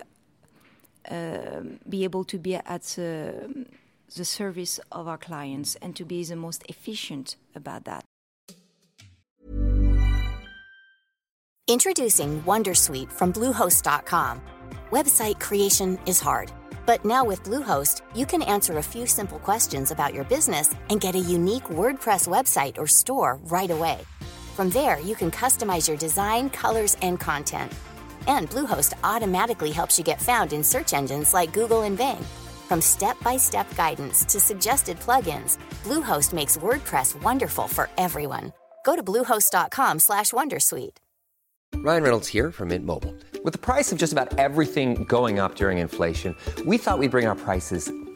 uh, 1.10 1.62
be 1.88 2.04
able 2.04 2.26
to 2.26 2.38
be 2.38 2.56
at 2.56 2.84
the, 2.98 3.66
the 4.16 4.26
service 4.26 4.80
of 4.92 5.08
our 5.08 5.18
clients 5.18 5.76
and 5.82 5.96
to 5.96 6.06
be 6.06 6.24
the 6.24 6.36
most 6.36 6.64
efficient 6.70 7.36
about 7.56 7.86
that. 7.86 8.04
Introducing 11.68 12.42
Wondersuite 12.44 13.12
from 13.12 13.34
Bluehost.com. 13.34 14.42
Website 14.92 15.38
creation 15.42 16.00
is 16.06 16.18
hard, 16.18 16.50
but 16.86 17.04
now 17.04 17.26
with 17.26 17.44
Bluehost, 17.44 18.04
you 18.16 18.26
can 18.26 18.42
answer 18.42 18.78
a 18.78 18.84
few 18.84 19.06
simple 19.06 19.40
questions 19.40 19.92
about 19.92 20.14
your 20.14 20.24
business 20.24 20.74
and 20.90 21.02
get 21.02 21.16
a 21.16 21.20
unique 21.20 21.66
WordPress 21.66 22.26
website 22.26 22.78
or 22.78 22.88
store 22.88 23.38
right 23.48 23.70
away. 23.70 24.00
From 24.56 24.70
there, 24.70 25.00
you 25.02 25.14
can 25.14 25.30
customize 25.30 25.90
your 25.90 25.98
design, 25.98 26.50
colors, 26.50 26.96
and 27.02 27.20
content. 27.20 27.74
And 28.28 28.50
Bluehost 28.50 28.94
automatically 29.04 29.72
helps 29.72 29.98
you 29.98 30.06
get 30.06 30.22
found 30.22 30.54
in 30.54 30.64
search 30.64 30.94
engines 30.94 31.34
like 31.34 31.52
Google 31.52 31.82
and 31.82 31.98
Bing. 31.98 32.26
From 32.68 32.82
step-by-step 32.82 33.76
guidance 33.76 34.26
to 34.26 34.40
suggested 34.40 35.00
plugins, 35.00 35.58
Bluehost 35.84 36.34
makes 36.34 36.58
WordPress 36.58 37.22
wonderful 37.24 37.68
for 37.68 37.90
everyone. 37.98 38.52
Go 38.86 38.96
to 38.96 39.04
bluehost.com/wondersuite. 39.04 40.98
Ryan 41.76 42.04
Reynolds 42.04 42.28
here 42.28 42.52
from 42.52 42.70
Mint 42.70 42.86
Mobile. 42.86 43.14
With 43.44 43.54
the 43.54 43.60
price 43.60 43.92
of 43.92 43.98
just 44.00 44.14
about 44.14 44.38
everything 44.40 45.04
going 45.06 45.40
up 45.40 45.56
during 45.56 45.78
inflation, 45.78 46.36
we 46.66 46.78
thought 46.78 47.00
we'd 47.00 47.12
bring 47.12 47.28
our 47.28 47.36
prices 47.36 47.92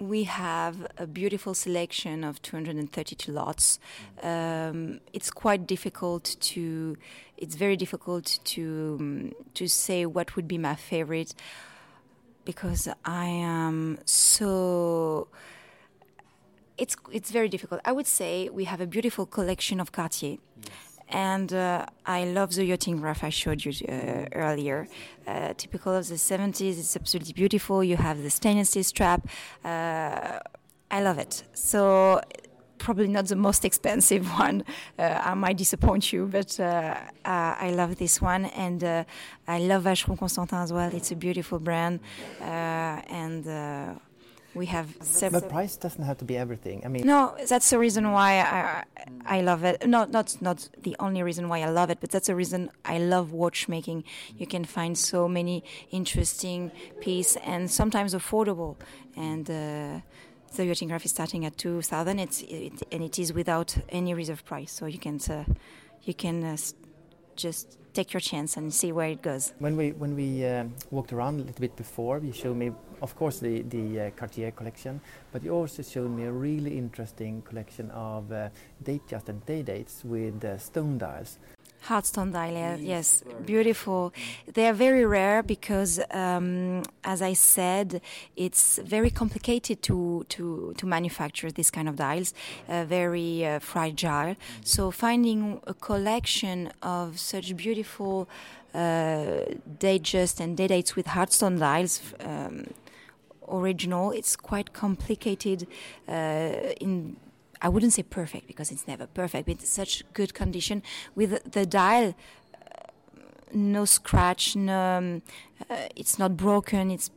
we 0.00 0.24
have 0.24 0.86
a 0.96 1.06
beautiful 1.06 1.54
selection 1.54 2.24
of 2.24 2.40
232 2.42 3.30
lots. 3.30 3.78
Um, 4.22 5.00
it's 5.12 5.30
quite 5.30 5.66
difficult 5.66 6.36
to. 6.40 6.96
It's 7.36 7.54
very 7.54 7.76
difficult 7.76 8.38
to 8.44 8.96
um, 8.98 9.32
to 9.54 9.68
say 9.68 10.06
what 10.06 10.36
would 10.36 10.48
be 10.48 10.58
my 10.58 10.74
favorite 10.74 11.34
because 12.44 12.88
I 13.04 13.26
am 13.26 13.98
so. 14.04 15.28
It's 16.78 16.96
it's 17.12 17.30
very 17.30 17.48
difficult. 17.48 17.80
I 17.84 17.92
would 17.92 18.06
say 18.06 18.48
we 18.48 18.64
have 18.64 18.80
a 18.80 18.86
beautiful 18.86 19.26
collection 19.26 19.80
of 19.80 19.92
Cartier. 19.92 20.38
And 21.10 21.52
uh, 21.52 21.86
I 22.06 22.24
love 22.24 22.54
the 22.54 22.64
yachting 22.64 22.98
graph 22.98 23.24
I 23.24 23.30
showed 23.30 23.64
you 23.64 23.72
uh, 23.88 24.26
earlier. 24.32 24.88
Uh, 25.26 25.52
typical 25.56 25.94
of 25.94 26.08
the 26.08 26.14
70s, 26.14 26.78
it's 26.78 26.96
absolutely 26.96 27.32
beautiful. 27.32 27.82
You 27.82 27.96
have 27.96 28.22
the 28.22 28.30
stainless 28.30 28.70
steel 28.70 28.84
strap. 28.84 29.26
Uh, 29.64 30.38
I 30.90 31.02
love 31.02 31.18
it. 31.18 31.42
So 31.52 32.20
probably 32.78 33.08
not 33.08 33.26
the 33.26 33.36
most 33.36 33.64
expensive 33.64 34.26
one. 34.38 34.64
Uh, 34.98 35.20
I 35.22 35.34
might 35.34 35.56
disappoint 35.56 36.12
you, 36.12 36.26
but 36.26 36.58
uh, 36.60 36.94
I 37.24 37.72
love 37.74 37.96
this 37.96 38.22
one, 38.22 38.46
and 38.46 38.82
I 38.84 39.58
love 39.58 39.84
Vacheron 39.84 40.18
Constantin 40.18 40.58
as 40.58 40.72
well. 40.72 40.94
It's 40.94 41.10
a 41.10 41.16
beautiful 41.16 41.58
brand, 41.58 42.00
and 42.40 44.00
we 44.54 44.66
have 44.66 44.88
several. 45.00 45.40
But 45.42 45.50
price 45.50 45.76
doesn't 45.76 46.02
have 46.04 46.18
to 46.18 46.24
be 46.24 46.36
everything. 46.36 46.82
I 46.84 46.88
mean, 46.88 47.06
No, 47.06 47.36
that's 47.48 47.70
the 47.70 47.78
reason 47.78 48.10
why 48.12 48.40
I 48.40 48.84
I 49.38 49.40
love 49.42 49.64
it. 49.64 49.86
Not 49.86 50.10
not 50.10 50.36
not 50.40 50.68
the 50.82 50.96
only 50.98 51.22
reason 51.22 51.48
why 51.48 51.60
I 51.62 51.70
love 51.70 51.90
it, 51.90 51.98
but 52.00 52.10
that's 52.10 52.26
the 52.26 52.34
reason 52.36 52.70
I 52.84 52.98
love 52.98 53.32
watchmaking. 53.32 54.04
You 54.36 54.46
can 54.46 54.64
find 54.64 54.96
so 54.96 55.28
many 55.28 55.62
interesting 55.90 56.70
pieces 57.00 57.36
and 57.44 57.70
sometimes 57.70 58.14
affordable. 58.14 58.76
And 59.16 59.48
uh, 59.50 60.00
the 60.56 60.64
yachting 60.66 60.88
graph 60.88 61.04
is 61.04 61.10
starting 61.12 61.44
at 61.46 61.56
two 61.56 61.80
thousand. 61.82 62.18
It's 62.18 62.42
it, 62.42 62.82
and 62.92 63.02
it 63.02 63.18
is 63.18 63.32
without 63.32 63.76
any 63.88 64.14
reserve 64.14 64.44
price, 64.44 64.72
so 64.72 64.86
you 64.86 64.98
can 64.98 65.18
uh, 65.30 65.44
you 66.02 66.14
can 66.14 66.42
uh, 66.44 66.56
just 67.36 67.78
take 67.92 68.12
your 68.12 68.20
chance 68.20 68.56
and 68.56 68.72
see 68.72 68.92
where 68.92 69.08
it 69.10 69.22
goes. 69.22 69.52
when 69.58 69.76
we 69.76 69.92
when 69.92 70.14
we 70.14 70.44
um, 70.46 70.74
walked 70.90 71.12
around 71.12 71.34
a 71.40 71.44
little 71.44 71.60
bit 71.60 71.76
before, 71.76 72.18
you 72.18 72.32
showed 72.32 72.56
me, 72.56 72.70
of 73.00 73.16
course, 73.16 73.38
the 73.40 73.62
the 73.62 74.00
uh, 74.00 74.10
Cartier 74.16 74.50
collection, 74.52 75.00
but 75.32 75.42
you 75.42 75.52
also 75.52 75.82
showed 75.82 76.10
me 76.10 76.24
a 76.24 76.32
really 76.32 76.76
interesting 76.78 77.42
collection 77.42 77.90
of 77.90 78.32
uh, 78.32 78.48
date-adjusted 78.82 79.46
day 79.46 79.62
dates 79.62 80.04
with 80.04 80.44
uh, 80.44 80.58
stone 80.58 80.98
dials. 80.98 81.38
Hardstone 81.88 82.30
dial, 82.30 82.52
yeah, 82.52 82.76
yes, 82.76 83.24
beautiful. 83.46 84.12
They 84.52 84.68
are 84.68 84.74
very 84.74 85.06
rare 85.06 85.42
because, 85.42 85.98
um, 86.10 86.82
as 87.04 87.22
I 87.22 87.32
said, 87.32 88.02
it's 88.36 88.78
very 88.84 89.10
complicated 89.10 89.80
to 89.84 90.26
to 90.28 90.74
to 90.76 90.86
manufacture 90.86 91.50
this 91.50 91.70
kind 91.70 91.88
of 91.88 91.96
dials, 91.96 92.34
uh, 92.68 92.84
very 92.84 93.46
uh, 93.46 93.60
fragile. 93.60 94.36
So 94.62 94.90
finding 94.90 95.60
a 95.66 95.72
collection 95.72 96.70
of 96.82 97.18
such 97.18 97.56
beautiful 97.56 98.28
uh, 98.74 99.46
Datejust 99.78 100.40
and 100.40 100.56
day 100.56 100.68
dates 100.68 100.94
with 100.96 101.06
hardstone 101.06 101.58
dials. 101.58 102.00
Um, 102.20 102.66
original 103.50 104.10
it's 104.12 104.36
quite 104.36 104.72
complicated 104.72 105.66
uh, 106.08 106.72
in 106.80 107.16
I 107.62 107.68
wouldn't 107.68 107.92
say 107.92 108.02
perfect 108.02 108.46
because 108.46 108.70
it's 108.70 108.88
never 108.88 109.06
perfect, 109.06 109.46
but 109.46 109.60
such 109.62 110.02
good 110.14 110.32
condition 110.32 110.82
with 111.14 111.52
the 111.52 111.66
dial, 111.66 112.14
uh, 112.54 112.86
no 113.52 113.84
scratch, 113.84 114.56
no, 114.56 114.80
um, 114.80 115.22
uh, 115.68 115.88
it's 115.94 116.18
not 116.18 116.36
broken, 116.36 116.90
it's 116.90 117.10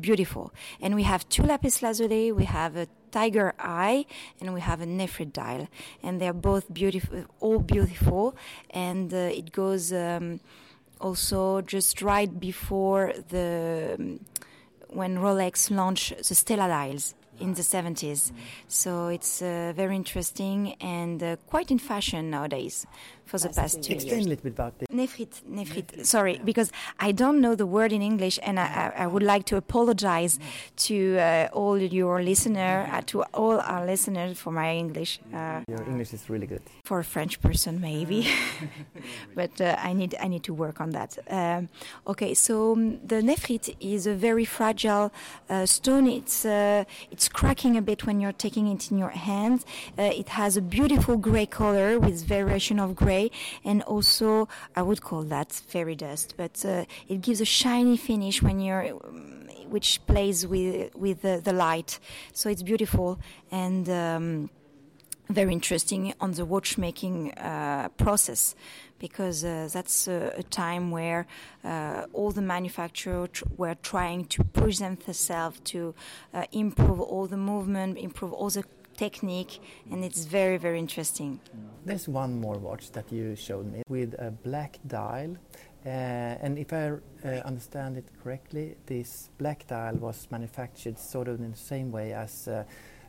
beautiful. 0.00 0.52
And 0.80 0.94
we 0.94 1.02
have 1.02 1.28
two 1.28 1.42
lapis 1.42 1.82
lazuli, 1.82 2.32
we 2.32 2.44
have 2.44 2.76
a 2.76 2.86
tiger 3.10 3.52
eye, 3.58 4.06
and 4.40 4.54
we 4.54 4.60
have 4.60 4.80
a 4.80 4.86
nephrit 4.86 5.32
dial, 5.32 5.68
and 6.02 6.20
they're 6.20 6.32
both 6.32 6.72
beautiful, 6.72 7.24
all 7.40 7.58
beautiful, 7.58 8.36
and 8.70 9.12
uh, 9.12 9.16
it 9.16 9.52
goes 9.52 9.92
um, 9.92 10.40
also 11.00 11.60
just 11.60 12.00
right 12.00 12.40
before 12.40 13.12
the 13.28 13.96
um, 13.98 14.20
when 14.92 15.18
Rolex 15.18 15.70
launched 15.70 16.16
the 16.16 16.34
Stella 16.34 16.68
dials 16.68 17.14
in 17.40 17.54
the 17.54 17.62
70s. 17.62 18.32
So 18.68 19.08
it's 19.08 19.40
uh, 19.42 19.72
very 19.74 19.96
interesting 19.96 20.74
and 20.80 21.22
uh, 21.22 21.36
quite 21.46 21.70
in 21.70 21.78
fashion 21.78 22.30
nowadays 22.30 22.86
for 23.26 23.38
the 23.38 23.48
past 23.50 23.82
two 23.82 23.94
Explain 23.94 24.16
years. 24.18 24.26
a 24.26 24.28
little 24.30 24.42
bit 24.44 24.52
about 24.52 24.78
the 24.78 24.86
Nephrit, 24.92 25.42
nephrit. 25.48 26.04
Sorry, 26.04 26.40
because 26.44 26.70
I 26.98 27.12
don't 27.12 27.40
know 27.40 27.54
the 27.54 27.66
word 27.66 27.92
in 27.92 28.02
English, 28.02 28.38
and 28.42 28.58
I, 28.58 28.66
I 28.96 29.04
I 29.04 29.06
would 29.06 29.22
like 29.22 29.44
to 29.46 29.56
apologize 29.56 30.38
to 30.88 30.96
uh, 31.18 31.48
all 31.52 31.78
your 31.78 32.22
listener, 32.22 32.74
uh, 32.92 33.00
to 33.06 33.22
all 33.40 33.56
our 33.60 33.84
listeners 33.92 34.38
for 34.42 34.52
my 34.52 34.68
English. 34.84 35.12
Uh, 35.32 35.60
your 35.68 35.82
English 35.92 36.10
is 36.16 36.22
really 36.32 36.46
good. 36.52 36.62
for 36.90 36.98
a 36.98 37.04
French 37.14 37.34
person, 37.46 37.72
maybe, 37.80 38.20
but 39.40 39.54
uh, 39.60 39.76
I 39.88 39.92
need 40.00 40.12
I 40.24 40.28
need 40.28 40.44
to 40.50 40.54
work 40.64 40.80
on 40.84 40.90
that. 40.98 41.10
Um, 41.38 41.68
okay, 42.12 42.32
so 42.34 42.54
um, 42.72 42.98
the 43.12 43.20
nephrit 43.28 43.66
is 43.80 44.06
a 44.06 44.14
very 44.28 44.44
fragile 44.58 45.06
uh, 45.48 45.66
stone. 45.76 46.06
It's 46.20 46.44
uh, 46.44 46.84
it's 47.14 47.28
cracking 47.28 47.76
a 47.76 47.82
bit 47.90 48.00
when 48.06 48.16
you're 48.20 48.38
taking 48.46 48.66
it 48.74 48.90
in 48.90 48.96
your 49.04 49.14
hand. 49.30 49.58
Uh, 49.98 50.02
it 50.22 50.28
has 50.40 50.52
a 50.56 50.62
beautiful 50.76 51.16
gray 51.28 51.46
color 51.46 51.90
with 52.06 52.16
variation 52.36 52.76
of 52.84 52.88
gray, 53.02 53.19
and 53.64 53.82
also 53.94 54.48
I 54.78 54.82
would 54.82 55.00
call 55.08 55.22
that 55.36 55.52
fairy 55.52 55.96
dust, 55.96 56.34
but 56.36 56.54
uh, 56.64 56.84
it 57.12 57.18
gives 57.26 57.40
a 57.40 57.50
shiny 57.62 57.96
finish 57.96 58.42
when 58.42 58.56
you're. 58.60 58.84
um, 59.04 59.38
Which 59.70 60.00
plays 60.06 60.38
with 60.52 60.90
with 61.04 61.18
the, 61.22 61.34
the 61.48 61.52
light, 61.52 62.00
so 62.32 62.50
it's 62.52 62.64
beautiful 62.72 63.18
and 63.52 63.84
um, 63.88 64.50
very 65.28 65.52
interesting 65.52 66.12
on 66.18 66.32
the 66.32 66.44
watchmaking 66.44 67.16
uh, 67.38 67.88
process 67.96 68.56
because 68.98 69.44
uh, 69.44 69.68
that's 69.72 70.08
a, 70.08 70.18
a 70.42 70.42
time 70.42 70.90
where 70.90 71.22
uh, 71.62 72.18
all 72.18 72.32
the 72.32 72.42
manufacturers 72.42 73.28
tr- 73.32 73.44
were 73.56 73.76
trying 73.92 74.26
to 74.34 74.42
push 74.42 74.78
themselves 74.78 75.60
to 75.72 75.94
uh, 76.34 76.44
improve 76.50 77.00
all 77.00 77.26
the 77.28 77.36
movement, 77.52 77.96
improve 77.96 78.32
all 78.32 78.50
the 78.50 78.64
technique, 79.00 79.54
and 79.90 80.04
it's 80.04 80.24
very, 80.38 80.58
very 80.58 80.78
interesting. 80.78 81.40
There's 81.86 82.06
one 82.06 82.32
more 82.44 82.58
watch 82.68 82.84
that 82.92 83.06
you 83.10 83.34
showed 83.34 83.66
me 83.72 83.80
with 83.88 84.10
a 84.18 84.30
black 84.30 84.72
dial. 84.86 85.32
Uh, 85.86 86.44
and 86.44 86.58
if 86.58 86.70
I 86.72 86.84
uh, 86.90 87.28
understand 87.50 87.96
it 87.96 88.06
correctly, 88.22 88.76
this 88.84 89.30
black 89.38 89.66
dial 89.66 89.96
was 89.96 90.28
manufactured 90.30 90.98
sort 90.98 91.28
of 91.28 91.40
in 91.40 91.50
the 91.52 91.64
same 91.72 91.90
way 91.90 92.12
as 92.12 92.46
uh, 92.48 92.64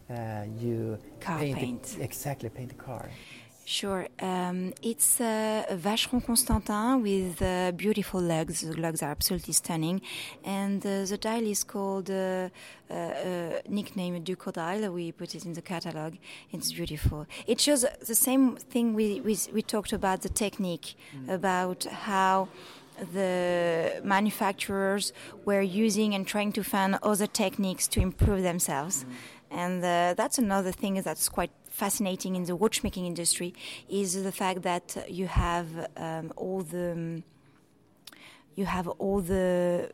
uh, 0.10 0.46
you 0.64 0.98
Car 1.20 1.40
paint, 1.40 1.58
paint. 1.58 1.98
exactly 2.00 2.50
paint 2.50 2.72
a 2.72 2.76
car. 2.76 3.10
Sure. 3.72 4.06
Um, 4.20 4.74
it's 4.82 5.22
uh, 5.22 5.64
a 5.70 5.78
Vacheron 5.78 6.22
Constantin 6.26 7.02
with 7.02 7.42
uh, 7.42 7.72
beautiful 7.72 8.20
lugs. 8.20 8.60
The 8.60 8.76
lugs 8.76 9.02
are 9.02 9.12
absolutely 9.12 9.54
stunning. 9.54 10.02
And 10.44 10.86
uh, 10.86 11.06
the 11.06 11.18
dial 11.18 11.48
is 11.48 11.64
called, 11.64 12.10
uh, 12.10 12.50
uh, 12.90 12.94
uh, 12.94 13.62
nickname 13.70 14.22
Duco 14.24 14.52
dial. 14.52 14.92
We 14.92 15.14
put 15.14 15.36
it 15.36 15.46
in 15.46 15.54
the 15.54 15.62
catalog. 15.62 16.16
It's 16.52 16.74
beautiful. 16.74 17.28
It 17.48 17.62
shows 17.62 17.86
the 18.06 18.14
same 18.14 18.58
thing 18.58 18.94
we, 18.94 19.22
we, 19.22 19.38
we 19.54 19.62
talked 19.62 19.94
about 19.94 20.22
the 20.24 20.30
technique, 20.30 20.96
about 21.30 21.86
how 21.86 22.50
the 23.14 24.02
manufacturers 24.04 25.14
were 25.46 25.62
using 25.62 26.14
and 26.14 26.28
trying 26.28 26.52
to 26.52 26.64
find 26.64 27.00
other 27.02 27.26
techniques 27.26 27.88
to 27.88 28.02
improve 28.02 28.44
themselves. 28.44 29.06
And 29.50 29.84
uh, 29.84 30.14
that's 30.16 30.38
another 30.38 30.74
thing 30.74 31.02
that's 31.02 31.30
quite 31.30 31.52
fascinating 31.72 32.36
in 32.36 32.44
the 32.44 32.56
watchmaking 32.56 33.06
industry 33.06 33.54
is 33.90 34.24
the 34.24 34.32
fact 34.32 34.62
that 34.62 35.10
you 35.10 35.26
have 35.28 35.90
um, 35.98 36.32
all 36.36 36.62
the 36.62 37.24
you 38.56 38.66
have 38.66 38.88
all 38.88 39.22
the 39.22 39.90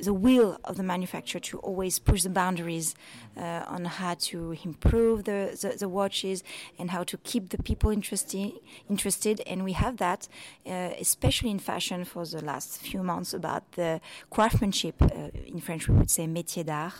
the 0.00 0.14
will 0.14 0.58
of 0.64 0.76
the 0.76 0.82
manufacturer 0.82 1.40
to 1.40 1.58
always 1.58 1.98
push 1.98 2.22
the 2.22 2.30
boundaries 2.30 2.94
uh, 3.36 3.64
on 3.66 3.84
how 3.84 4.14
to 4.14 4.56
improve 4.64 5.24
the, 5.24 5.56
the, 5.60 5.76
the 5.78 5.88
watches 5.88 6.42
and 6.78 6.90
how 6.90 7.04
to 7.04 7.16
keep 7.18 7.50
the 7.50 7.62
people 7.62 7.90
interested. 7.90 8.52
Interested, 8.88 9.40
and 9.46 9.64
we 9.64 9.72
have 9.72 9.96
that, 9.98 10.28
uh, 10.66 10.90
especially 11.00 11.50
in 11.50 11.58
fashion, 11.58 12.04
for 12.04 12.24
the 12.24 12.42
last 12.44 12.80
few 12.80 13.02
months 13.02 13.34
about 13.34 13.72
the 13.72 14.00
craftsmanship. 14.30 15.00
Uh, 15.02 15.30
in 15.46 15.60
French, 15.60 15.88
we 15.88 15.96
would 15.96 16.10
say 16.10 16.26
métier 16.26 16.64
d'art. 16.64 16.92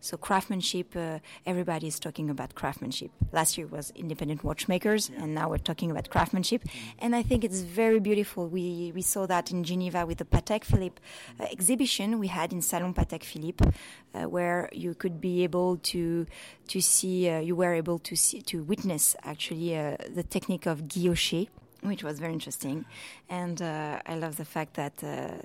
So 0.00 0.18
craftsmanship, 0.18 0.94
uh, 0.96 1.20
everybody 1.46 1.86
is 1.86 1.98
talking 1.98 2.28
about 2.28 2.54
craftsmanship. 2.54 3.10
Last 3.32 3.56
year 3.56 3.66
was 3.66 3.90
independent 3.96 4.44
watchmakers, 4.44 5.10
and 5.16 5.34
now 5.34 5.48
we're 5.48 5.56
talking 5.56 5.90
about 5.90 6.10
craftsmanship. 6.10 6.62
And 6.98 7.16
I 7.16 7.22
think 7.22 7.42
it's 7.42 7.60
very 7.60 8.00
beautiful. 8.00 8.46
We 8.46 8.92
we 8.94 9.00
saw 9.00 9.26
that 9.26 9.50
in 9.50 9.64
Geneva 9.64 10.04
with 10.04 10.18
the 10.18 10.26
Patek 10.26 10.64
Philippe 10.64 11.00
uh, 11.40 11.46
exhibition 11.50 12.18
we 12.18 12.28
had 12.34 12.52
in 12.52 12.60
Salon 12.62 12.92
Patek 12.92 13.24
Philippe, 13.24 13.64
uh, 13.64 14.28
where 14.34 14.68
you 14.72 14.94
could 14.94 15.20
be 15.20 15.44
able 15.44 15.70
to 15.92 16.26
to 16.68 16.80
see, 16.80 17.16
uh, 17.28 17.40
you 17.48 17.56
were 17.62 17.74
able 17.82 17.98
to 18.08 18.14
see 18.16 18.40
to 18.42 18.56
witness 18.72 19.16
actually 19.22 19.76
uh, 19.76 19.96
the 20.18 20.24
technique 20.34 20.66
of 20.72 20.76
guilloché, 20.92 21.48
which 21.90 22.02
was 22.08 22.18
very 22.18 22.32
interesting. 22.32 22.84
And 23.28 23.60
uh, 23.62 24.12
I 24.12 24.14
love 24.24 24.34
the 24.36 24.44
fact 24.44 24.74
that 24.74 24.96
uh, 25.02 25.38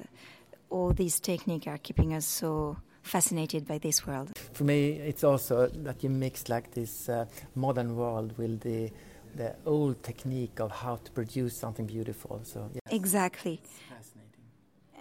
all 0.70 0.94
these 0.94 1.20
techniques 1.20 1.68
are 1.68 1.80
keeping 1.88 2.14
us 2.14 2.26
so 2.26 2.78
fascinated 3.02 3.68
by 3.68 3.78
this 3.80 4.06
world. 4.08 4.30
For 4.54 4.64
me, 4.64 4.80
it's 5.12 5.24
also 5.24 5.68
that 5.68 6.04
you 6.04 6.10
mix 6.10 6.50
like 6.50 6.72
this 6.72 7.10
uh, 7.10 7.26
modern 7.56 7.96
world 7.96 8.38
with 8.38 8.62
the 8.62 8.92
the 9.36 9.56
old 9.66 10.02
technique 10.04 10.60
of 10.60 10.72
how 10.72 10.96
to 11.06 11.12
produce 11.12 11.56
something 11.56 11.86
beautiful. 11.86 12.42
So 12.44 12.70
yeah, 12.74 12.96
Exactly 12.96 13.62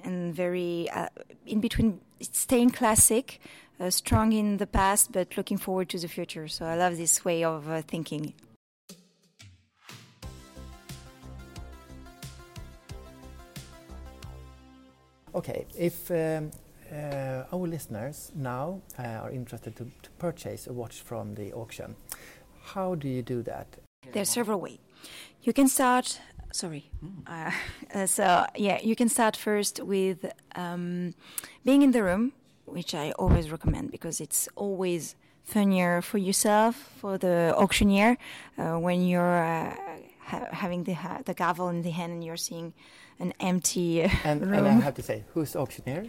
and 0.05 0.35
very 0.35 0.89
uh, 0.91 1.09
in 1.47 1.61
between 1.61 2.01
staying 2.21 2.71
classic, 2.71 3.41
uh, 3.81 3.91
strong 3.91 4.33
in 4.33 4.57
the 4.57 4.67
past, 4.67 5.13
but 5.13 5.37
looking 5.37 5.59
forward 5.59 5.89
to 5.91 5.99
the 5.99 6.09
future. 6.09 6.49
So 6.49 6.67
I 6.67 6.77
love 6.77 6.97
this 6.97 7.25
way 7.25 7.45
of 7.45 7.69
uh, 7.69 7.83
thinking. 7.83 8.35
Okay, 15.35 15.67
if 15.79 16.11
um, 16.11 16.51
uh, 16.91 17.45
our 17.53 17.69
listeners 17.69 18.33
now 18.35 18.81
uh, 18.99 19.03
are 19.03 19.31
interested 19.31 19.77
to, 19.77 19.85
to 20.03 20.11
purchase 20.19 20.67
a 20.67 20.73
watch 20.73 21.01
from 21.01 21.35
the 21.35 21.53
auction, 21.53 21.95
how 22.63 22.95
do 22.95 23.09
you 23.09 23.23
do 23.23 23.43
that? 23.43 23.67
There 24.13 24.23
are 24.23 24.25
several 24.25 24.61
ways. 24.61 24.79
You 25.43 25.53
can 25.53 25.69
start 25.69 26.21
Sorry. 26.53 26.91
Uh, 27.27 27.51
uh, 27.95 28.07
so 28.17 28.47
yeah, 28.57 28.79
you 28.83 28.97
can 28.97 29.09
start 29.09 29.37
first 29.37 29.81
with 29.83 30.25
um, 30.57 31.15
being 31.65 31.83
in 31.83 31.93
the 31.93 32.03
room, 32.03 32.33
which 32.65 32.95
I 32.95 33.13
always 33.13 33.51
recommend 33.51 33.91
because 33.91 34.21
it's 34.21 34.49
always 34.57 35.15
funnier 35.45 36.03
for 36.03 36.19
yourself, 36.19 36.75
for 37.01 37.17
the 37.19 37.55
auctioneer, 37.57 38.17
uh, 38.59 38.77
when 38.79 39.07
you're 39.07 39.39
uh, 39.45 39.75
ha- 40.21 40.49
having 40.53 40.85
the 40.85 40.93
ha- 40.95 41.21
the 41.25 41.35
gavel 41.35 41.69
in 41.69 41.83
the 41.83 41.91
hand 41.91 42.13
and 42.13 42.25
you're 42.25 42.37
seeing 42.37 42.73
an 43.21 43.33
empty 43.41 44.05
uh, 44.05 44.09
And, 44.25 44.41
room. 44.43 44.55
and 44.67 44.69
I 44.69 44.85
have 44.85 44.95
to 44.95 45.03
say, 45.03 45.25
who's 45.35 45.53
the 45.53 45.59
auctioneer? 45.61 46.05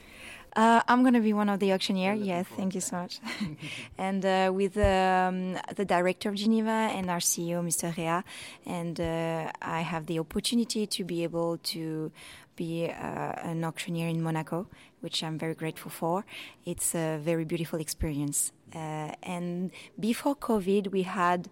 Uh, 0.56 0.82
I'm 0.88 1.02
going 1.02 1.14
to 1.14 1.20
be 1.20 1.34
one 1.34 1.50
of 1.50 1.60
the 1.60 1.74
auctioneer. 1.74 2.14
Yes, 2.14 2.46
thank 2.58 2.74
you 2.76 2.82
so 2.82 2.98
much. 2.98 3.20
and 3.98 4.26
uh, 4.26 4.52
with 4.54 4.78
um, 4.78 5.58
the 5.76 5.86
director 5.86 6.30
of 6.30 6.36
Geneva 6.36 6.90
and 6.92 7.10
our 7.10 7.20
CEO, 7.20 7.64
Mr. 7.64 7.96
Rea, 7.96 8.24
and 8.66 9.00
uh, 9.00 9.52
I 9.62 9.82
have 9.82 10.08
the 10.08 10.20
opportunity 10.20 10.88
to 10.88 11.04
be 11.04 11.24
able 11.24 11.58
to 11.58 12.12
be 12.56 12.90
uh, 12.90 13.50
an 13.52 13.64
auctioneer 13.64 14.08
in 14.10 14.22
Monaco, 14.22 14.68
which 15.02 15.24
I'm 15.24 15.38
very 15.38 15.56
grateful 15.56 15.92
for. 15.92 16.26
It's 16.66 16.94
a 16.94 17.18
very 17.22 17.46
beautiful 17.46 17.80
experience. 17.80 18.52
Uh, 18.74 19.14
and 19.24 19.72
before 20.00 20.36
COVID, 20.36 20.92
we 20.92 21.04
had 21.04 21.50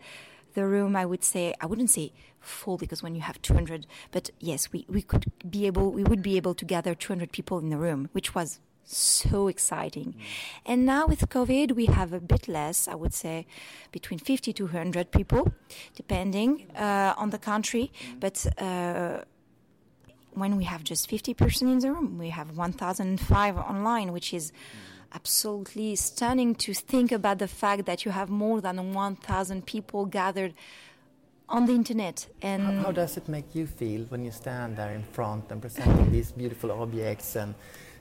the 0.53 0.65
room 0.65 0.95
i 0.95 1.05
would 1.05 1.23
say 1.23 1.53
i 1.61 1.67
wouldn't 1.67 1.91
say 1.91 2.11
full 2.39 2.77
because 2.77 3.03
when 3.03 3.13
you 3.13 3.21
have 3.21 3.39
200 3.43 3.85
but 4.11 4.31
yes 4.39 4.71
we, 4.71 4.87
we 4.89 5.03
could 5.03 5.25
be 5.47 5.67
able 5.67 5.91
we 5.91 6.03
would 6.03 6.23
be 6.23 6.35
able 6.35 6.55
to 6.55 6.65
gather 6.65 6.95
200 6.95 7.31
people 7.31 7.59
in 7.59 7.69
the 7.69 7.77
room 7.77 8.09
which 8.11 8.33
was 8.33 8.59
so 8.89 9.49
exciting 9.49 10.15
and 10.65 10.85
now 10.85 11.05
with 11.05 11.27
covid 11.29 11.73
we 11.73 11.87
have 11.87 12.13
a 12.13 12.21
bit 12.21 12.47
less 12.47 12.87
i 12.87 12.95
would 12.95 13.13
say 13.13 13.45
between 13.91 14.17
50 14.17 14.53
to 14.53 14.63
100 14.63 15.11
people 15.11 15.51
depending 15.93 16.67
uh, 16.75 17.13
on 17.17 17.29
the 17.31 17.37
country 17.37 17.91
but 18.19 18.45
uh, 18.57 19.19
when 20.31 20.55
we 20.55 20.63
have 20.63 20.85
just 20.85 21.09
50 21.09 21.33
person 21.33 21.67
in 21.67 21.79
the 21.79 21.91
room 21.91 22.17
we 22.17 22.29
have 22.29 22.55
1005 22.55 23.57
online 23.57 24.13
which 24.13 24.33
is 24.33 24.53
absolutely 25.13 25.95
stunning 25.95 26.55
to 26.55 26.73
think 26.73 27.11
about 27.11 27.39
the 27.39 27.47
fact 27.47 27.85
that 27.85 28.05
you 28.05 28.11
have 28.11 28.29
more 28.29 28.61
than 28.61 28.93
1,000 28.93 29.65
people 29.65 30.05
gathered 30.05 30.53
on 31.49 31.65
the 31.65 31.73
internet. 31.73 32.27
And 32.41 32.61
How, 32.61 32.83
how 32.83 32.91
does 32.91 33.15
it 33.17 33.27
make 33.29 33.55
you 33.55 33.67
feel 33.67 34.01
when 34.09 34.25
you 34.25 34.31
stand 34.31 34.75
there 34.75 34.93
in 34.93 35.03
front 35.03 35.49
and 35.49 35.61
presenting 35.61 36.11
these 36.11 36.31
beautiful 36.33 36.71
objects 36.71 37.37
and, 37.37 37.55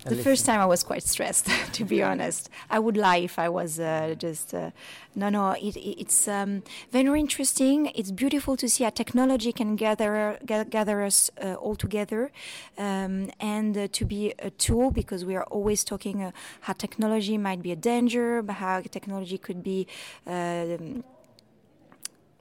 the 0.09 0.17
first 0.23 0.47
time 0.47 0.61
I 0.61 0.67
was 0.67 0.83
quite 0.83 1.03
stressed, 1.03 1.47
to 1.73 1.85
be 1.85 2.03
honest. 2.03 2.49
I 2.71 2.79
would 2.79 2.97
lie 2.97 3.19
if 3.19 3.39
I 3.39 3.49
was 3.49 3.79
uh, 3.81 4.15
just. 4.19 4.55
Uh, 4.55 4.71
no, 5.15 5.29
no, 5.31 5.51
it, 5.53 5.77
it- 5.77 6.01
it's 6.03 6.29
um, 6.29 6.63
very 6.93 7.21
interesting. 7.21 7.87
It's 7.95 8.11
beautiful 8.11 8.57
to 8.57 8.69
see 8.69 8.85
how 8.85 8.91
technology 8.91 9.53
can 9.53 9.77
gather 9.77 10.39
ga- 10.45 10.65
gather 10.65 11.03
us 11.03 11.31
uh, 11.43 11.55
all 11.55 11.77
together, 11.77 12.31
um, 12.79 13.31
and 13.41 13.77
uh, 13.77 13.89
to 13.93 14.05
be 14.05 14.35
a 14.39 14.51
tool 14.51 14.91
because 14.91 15.25
we 15.25 15.35
are 15.37 15.45
always 15.45 15.85
talking 15.85 16.23
uh, 16.23 16.31
how 16.63 16.73
technology 16.75 17.37
might 17.39 17.63
be 17.63 17.73
a 17.73 17.77
danger, 17.77 18.43
but 18.43 18.55
how 18.65 18.81
technology 18.99 19.39
could 19.39 19.63
be. 19.63 19.87
um 20.27 21.03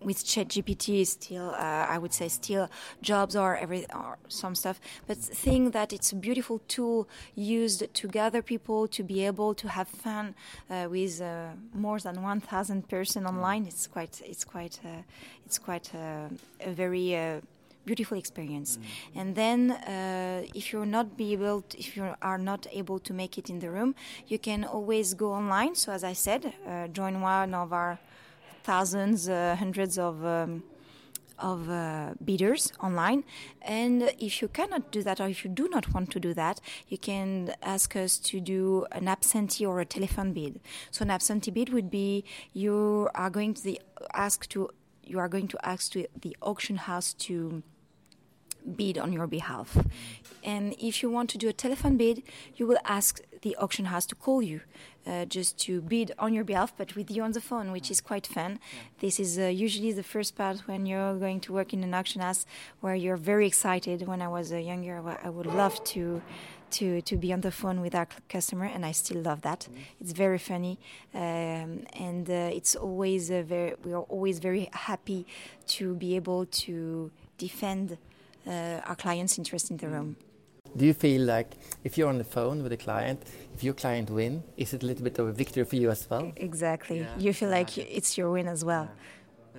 with 0.05 0.23
ChatGPT, 0.23 1.05
still, 1.05 1.49
uh, 1.49 1.87
I 1.89 1.97
would 1.97 2.13
say, 2.13 2.27
still 2.27 2.69
jobs 3.01 3.35
or 3.35 3.57
every 3.57 3.85
or 3.93 4.17
some 4.27 4.55
stuff. 4.55 4.79
But 5.07 5.17
think 5.17 5.73
that 5.73 5.91
it's 5.91 6.11
a 6.11 6.15
beautiful 6.15 6.61
tool 6.67 7.07
used 7.35 7.93
to 7.93 8.07
gather 8.07 8.41
people 8.41 8.87
to 8.89 9.03
be 9.03 9.25
able 9.25 9.53
to 9.55 9.67
have 9.69 9.87
fun 9.87 10.35
uh, 10.69 10.87
with 10.89 11.21
uh, 11.21 11.49
more 11.73 11.99
than 11.99 12.21
1,000 12.21 12.87
person 12.87 13.25
online. 13.25 13.65
It's 13.65 13.87
quite, 13.87 14.21
it's 14.23 14.43
quite, 14.43 14.79
uh, 14.85 15.01
it's 15.45 15.57
quite 15.57 15.93
uh, 15.95 16.29
a 16.61 16.71
very 16.71 17.15
uh, 17.15 17.41
beautiful 17.85 18.17
experience. 18.17 18.77
And 19.15 19.35
then, 19.35 19.71
uh, 19.71 20.43
if 20.53 20.73
you're 20.73 20.85
not 20.85 21.17
be 21.17 21.33
able, 21.33 21.61
to, 21.61 21.79
if 21.79 21.95
you 21.95 22.13
are 22.21 22.37
not 22.37 22.67
able 22.71 22.99
to 22.99 23.13
make 23.13 23.37
it 23.37 23.49
in 23.49 23.59
the 23.59 23.69
room, 23.69 23.95
you 24.27 24.39
can 24.39 24.63
always 24.63 25.13
go 25.13 25.33
online. 25.33 25.75
So, 25.75 25.91
as 25.91 26.03
I 26.03 26.13
said, 26.13 26.53
uh, 26.67 26.87
join 26.87 27.21
one 27.21 27.53
of 27.53 27.71
our 27.73 27.99
thousands, 28.65 29.29
uh, 29.29 29.55
hundreds 29.57 29.97
of 29.97 30.25
um, 30.25 30.63
of 31.37 31.69
uh, 31.69 32.13
bidders 32.23 32.71
online. 32.81 33.23
And 33.61 34.13
if 34.19 34.41
you 34.41 34.47
cannot 34.47 34.91
do 34.91 35.03
that, 35.03 35.19
or 35.19 35.27
if 35.27 35.43
you 35.43 35.51
do 35.51 35.67
not 35.67 35.93
want 35.93 36.09
to 36.11 36.19
do 36.19 36.33
that, 36.33 36.61
you 36.87 36.97
can 36.97 37.53
ask 37.61 37.95
us 37.95 38.17
to 38.29 38.39
do 38.39 38.85
an 38.91 39.07
absentee 39.07 39.65
or 39.65 39.79
a 39.79 39.85
telephone 39.85 40.33
bid. 40.33 40.59
So 40.91 41.03
an 41.03 41.11
absentee 41.11 41.51
bid 41.51 41.69
would 41.73 41.89
be 41.91 42.23
you 42.53 43.09
are 43.13 43.29
going 43.29 43.53
to 43.55 43.63
the 43.63 43.81
ask 44.13 44.47
to 44.49 44.69
you 45.03 45.19
are 45.19 45.27
going 45.27 45.47
to 45.47 45.57
ask 45.63 45.91
to 45.91 46.07
the 46.19 46.35
auction 46.41 46.77
house 46.77 47.13
to 47.13 47.61
bid 48.75 48.97
on 48.97 49.13
your 49.13 49.27
behalf. 49.27 49.77
And 50.43 50.73
if 50.79 51.03
you 51.03 51.11
want 51.11 51.29
to 51.31 51.37
do 51.37 51.47
a 51.47 51.53
telephone 51.53 51.97
bid, 51.97 52.23
you 52.55 52.65
will 52.65 52.79
ask 52.85 53.21
the 53.45 53.55
auction 53.57 53.85
house 53.85 54.07
to 54.07 54.15
call 54.15 54.41
you 54.41 54.59
uh, 55.05 55.23
just 55.25 55.51
to 55.65 55.79
bid 55.79 56.11
on 56.17 56.33
your 56.33 56.43
behalf, 56.43 56.73
but 56.79 56.95
with 56.95 57.11
you 57.11 57.21
on 57.21 57.31
the 57.31 57.45
phone, 57.49 57.71
which 57.71 57.91
is 57.91 58.01
quite 58.01 58.25
fun. 58.25 58.59
This 58.99 59.19
is 59.19 59.37
uh, 59.37 59.43
usually 59.65 59.91
the 59.91 60.07
first 60.15 60.35
part 60.35 60.57
when 60.67 60.87
you're 60.87 61.15
going 61.25 61.39
to 61.41 61.53
work 61.53 61.71
in 61.71 61.83
an 61.83 61.93
auction 61.93 62.21
house 62.21 62.47
where 62.81 62.95
you're 62.95 63.21
very 63.33 63.45
excited. 63.45 64.07
When 64.07 64.21
I 64.27 64.29
was 64.37 64.51
uh, 64.51 64.57
younger, 64.57 64.95
I 65.27 65.29
would 65.29 65.45
love 65.63 65.75
to. 65.93 66.21
To, 66.71 66.99
to 67.03 67.15
be 67.15 67.31
on 67.31 67.39
the 67.39 67.51
phone 67.51 67.79
with 67.79 67.95
our 67.95 68.07
customer, 68.27 68.65
and 68.65 68.85
I 68.85 68.91
still 68.91 69.21
love 69.21 69.41
that. 69.43 69.69
It's 70.01 70.11
very 70.11 70.39
funny, 70.39 70.77
um, 71.13 71.85
and 71.93 72.27
uh, 72.27 72.57
it's 72.57 72.75
always 72.75 73.31
uh, 73.31 73.43
very. 73.43 73.75
We 73.85 73.93
are 73.93 74.05
always 74.15 74.39
very 74.39 74.67
happy 74.73 75.25
to 75.67 75.93
be 75.95 76.17
able 76.17 76.47
to 76.65 77.11
defend 77.37 77.97
uh, 78.45 78.89
our 78.89 78.95
clients' 78.95 79.37
interest 79.37 79.71
in 79.71 79.77
the 79.77 79.87
room. 79.87 80.17
Do 80.77 80.85
you 80.85 80.93
feel 80.93 81.21
like 81.21 81.51
if 81.83 81.97
you're 81.97 82.09
on 82.09 82.17
the 82.17 82.25
phone 82.25 82.61
with 82.61 82.73
a 82.73 82.77
client, 82.77 83.23
if 83.53 83.63
your 83.63 83.73
client 83.73 84.09
win, 84.09 84.43
is 84.57 84.73
it 84.73 84.83
a 84.83 84.85
little 84.85 85.03
bit 85.03 85.17
of 85.19 85.27
a 85.27 85.31
victory 85.31 85.63
for 85.63 85.77
you 85.77 85.89
as 85.89 86.09
well? 86.09 86.33
Exactly. 86.35 87.07
You 87.17 87.31
feel 87.33 87.49
like 87.49 87.77
it's 87.77 88.17
your 88.17 88.31
win 88.31 88.47
as 88.47 88.65
well. 88.65 88.89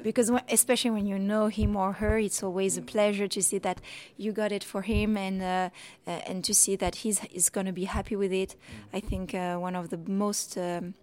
Because 0.02 0.30
when, 0.30 0.42
especially 0.50 0.90
when 0.90 1.06
you 1.06 1.18
know 1.18 1.48
him 1.48 1.74
or 1.74 1.92
her, 1.92 2.18
it's 2.18 2.42
always 2.42 2.76
a 2.76 2.82
pleasure 2.82 3.28
to 3.28 3.42
see 3.42 3.58
that 3.58 3.80
you 4.18 4.30
got 4.32 4.52
it 4.52 4.62
for 4.62 4.82
him 4.82 5.16
and 5.16 5.40
uh, 5.42 5.70
uh, 6.06 6.10
and 6.26 6.44
to 6.44 6.54
see 6.54 6.76
that 6.76 6.96
he's 6.96 7.24
is 7.32 7.48
going 7.48 7.66
to 7.66 7.72
be 7.72 7.84
happy 7.84 8.14
with 8.14 8.32
it. 8.32 8.56
I 8.92 9.00
think 9.00 9.34
uh, 9.34 9.56
one 9.56 9.74
of 9.74 9.88
the 9.88 9.98
most 10.06 10.58
um, 10.58 10.94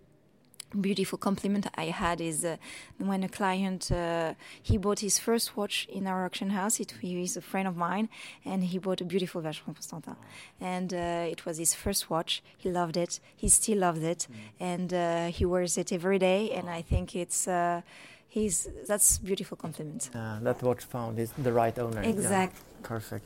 beautiful 0.79 1.17
compliment 1.17 1.67
I 1.75 1.85
had 1.85 2.21
is 2.21 2.45
uh, 2.45 2.57
when 2.97 3.23
a 3.23 3.29
client 3.29 3.91
uh, 3.91 4.33
he 4.61 4.77
bought 4.77 4.99
his 4.99 5.19
first 5.19 5.55
watch 5.57 5.87
in 5.91 6.07
our 6.07 6.25
auction 6.25 6.49
house. 6.51 6.79
It, 6.79 6.93
he 7.01 7.23
is 7.23 7.37
a 7.37 7.41
friend 7.41 7.67
of 7.67 7.75
mine, 7.75 8.09
and 8.45 8.63
he 8.63 8.77
bought 8.79 9.01
a 9.01 9.05
beautiful 9.05 9.41
Vacheron 9.41 9.73
Constantin, 9.75 10.15
and 10.59 10.93
uh, 10.93 11.31
it 11.31 11.45
was 11.45 11.57
his 11.57 11.73
first 11.73 12.09
watch. 12.09 12.43
He 12.57 12.69
loved 12.69 12.97
it. 12.97 13.19
He 13.35 13.49
still 13.49 13.79
loves 13.79 14.03
it, 14.03 14.27
and 14.59 14.93
uh, 14.93 15.27
he 15.27 15.45
wears 15.45 15.77
it 15.77 15.91
every 15.91 16.19
day. 16.19 16.51
And 16.51 16.69
I 16.69 16.81
think 16.81 17.15
it's 17.15 17.47
uh, 17.47 17.81
he's 18.27 18.67
that's 18.87 19.17
beautiful 19.19 19.57
compliment. 19.57 20.09
Uh, 20.13 20.39
that 20.41 20.61
watch 20.63 20.83
found 20.83 21.19
is 21.19 21.31
the 21.37 21.53
right 21.53 21.77
owner. 21.79 22.03
Yeah. 22.03 22.49
Perfect. 22.83 23.25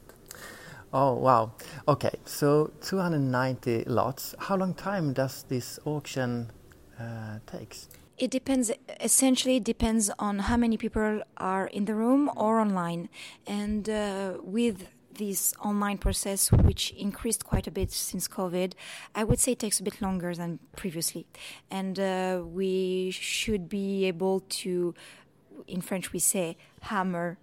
Oh 0.93 1.13
wow. 1.13 1.51
Okay, 1.88 2.15
so 2.25 2.71
290 2.81 3.83
lots. 3.88 4.36
How 4.39 4.55
long 4.55 4.73
time 4.73 5.13
does 5.13 5.43
this 5.49 5.79
auction 5.86 6.49
uh, 6.99 7.39
takes? 7.45 7.88
It 8.17 8.31
depends. 8.31 8.71
Essentially, 8.99 9.57
it 9.57 9.63
depends 9.63 10.10
on 10.17 10.39
how 10.39 10.57
many 10.57 10.77
people 10.77 11.21
are 11.38 11.67
in 11.67 11.86
the 11.86 11.93
room 11.93 12.31
or 12.36 12.60
online, 12.60 13.10
and 13.45 13.88
uh, 13.88 14.38
with 14.41 14.88
this 15.17 15.53
online 15.63 15.97
process, 15.97 16.51
which 16.51 16.91
increased 16.91 17.45
quite 17.45 17.67
a 17.67 17.71
bit 17.71 17.91
since 17.91 18.27
COVID, 18.27 18.73
I 19.13 19.23
would 19.23 19.39
say 19.39 19.51
it 19.51 19.60
takes 19.60 19.79
a 19.79 19.83
bit 19.83 20.01
longer 20.01 20.33
than 20.33 20.60
previously, 20.75 21.27
and 21.69 21.99
uh, 21.99 22.41
we 22.43 23.12
should 23.12 23.69
be 23.69 24.05
able 24.05 24.41
to, 24.62 24.95
in 25.67 25.81
French, 25.81 26.12
we 26.12 26.19
say 26.19 26.57
hammer. 26.81 27.38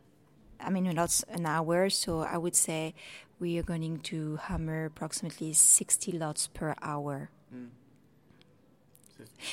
I 0.60 0.70
mean, 0.70 0.84
not 0.84 1.22
an 1.28 1.46
hour, 1.46 1.90
so 1.90 2.20
I 2.20 2.38
would 2.38 2.56
say 2.56 2.94
we 3.38 3.58
are 3.58 3.62
going 3.62 3.98
to 3.98 4.36
hammer 4.36 4.86
approximately 4.86 5.52
60 5.52 6.12
lots 6.12 6.46
per 6.46 6.74
hour. 6.80 7.30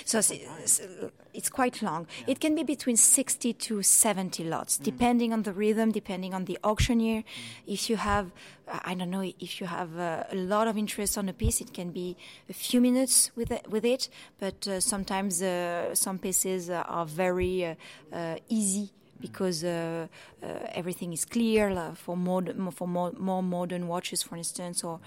So 0.06 0.20
it's 1.34 1.50
quite 1.50 1.82
long. 1.82 2.08
It 2.28 2.39
can 2.39 2.56
be 2.56 2.63
between 2.63 2.98
60 2.98 3.54
to 3.54 3.82
70 3.82 4.44
lots, 4.44 4.78
depending 4.78 5.34
on 5.34 5.44
the 5.44 5.54
rhythm, 5.54 5.91
depending 5.91 6.34
on 6.34 6.46
the 6.46 6.58
auctioneer. 6.63 7.24
If 7.67 7.89
you 7.89 7.98
have, 7.98 8.32
I 8.67 8.94
don't 8.94 9.10
know, 9.10 9.22
if 9.39 9.60
you 9.60 9.67
have 9.67 9.98
uh, 9.98 10.24
a 10.32 10.36
lot 10.36 10.67
of 10.67 10.78
interest 10.78 11.17
on 11.17 11.30
a 11.30 11.34
piece, 11.34 11.62
it 11.62 11.74
can 11.74 11.91
be 11.91 12.15
a 12.50 12.54
few 12.54 12.82
minutes 12.82 13.32
with 13.36 13.52
it, 13.52 13.70
with 13.70 13.86
it 13.86 14.10
but 14.39 14.67
uh, 14.67 14.80
sometimes 14.80 15.41
uh, 15.41 15.94
some 15.94 16.17
pieces 16.17 16.70
uh, 16.70 16.84
are 16.88 17.06
very 17.06 17.65
uh, 17.65 17.76
uh, 18.13 18.36
easy 18.50 18.89
because 19.20 19.63
uh, 19.63 20.08
uh, 20.41 20.48
everything 20.74 21.13
is 21.13 21.26
clear 21.26 21.70
uh, 21.70 21.94
for 21.94 22.17
mod- 22.17 22.56
for 22.74 22.88
more, 22.88 23.12
more 23.17 23.44
modern 23.44 23.88
watches, 23.88 24.24
for 24.24 24.36
instance, 24.36 24.84
or 24.84 25.00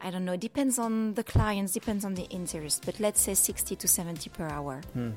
I 0.00 0.10
don't 0.10 0.24
know. 0.24 0.32
It 0.34 0.40
depends 0.40 0.78
on 0.78 1.14
the 1.14 1.24
clients, 1.24 1.72
depends 1.72 2.04
on 2.04 2.14
the 2.14 2.24
interest, 2.24 2.84
but 2.86 3.00
let's 3.00 3.20
say 3.20 3.34
60 3.34 3.76
to 3.76 3.88
70 3.88 4.30
per 4.30 4.46
hour. 4.48 4.80
Hmm. 4.92 5.10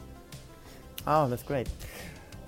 Oh, 1.07 1.27
that's 1.27 1.43
great. 1.43 1.67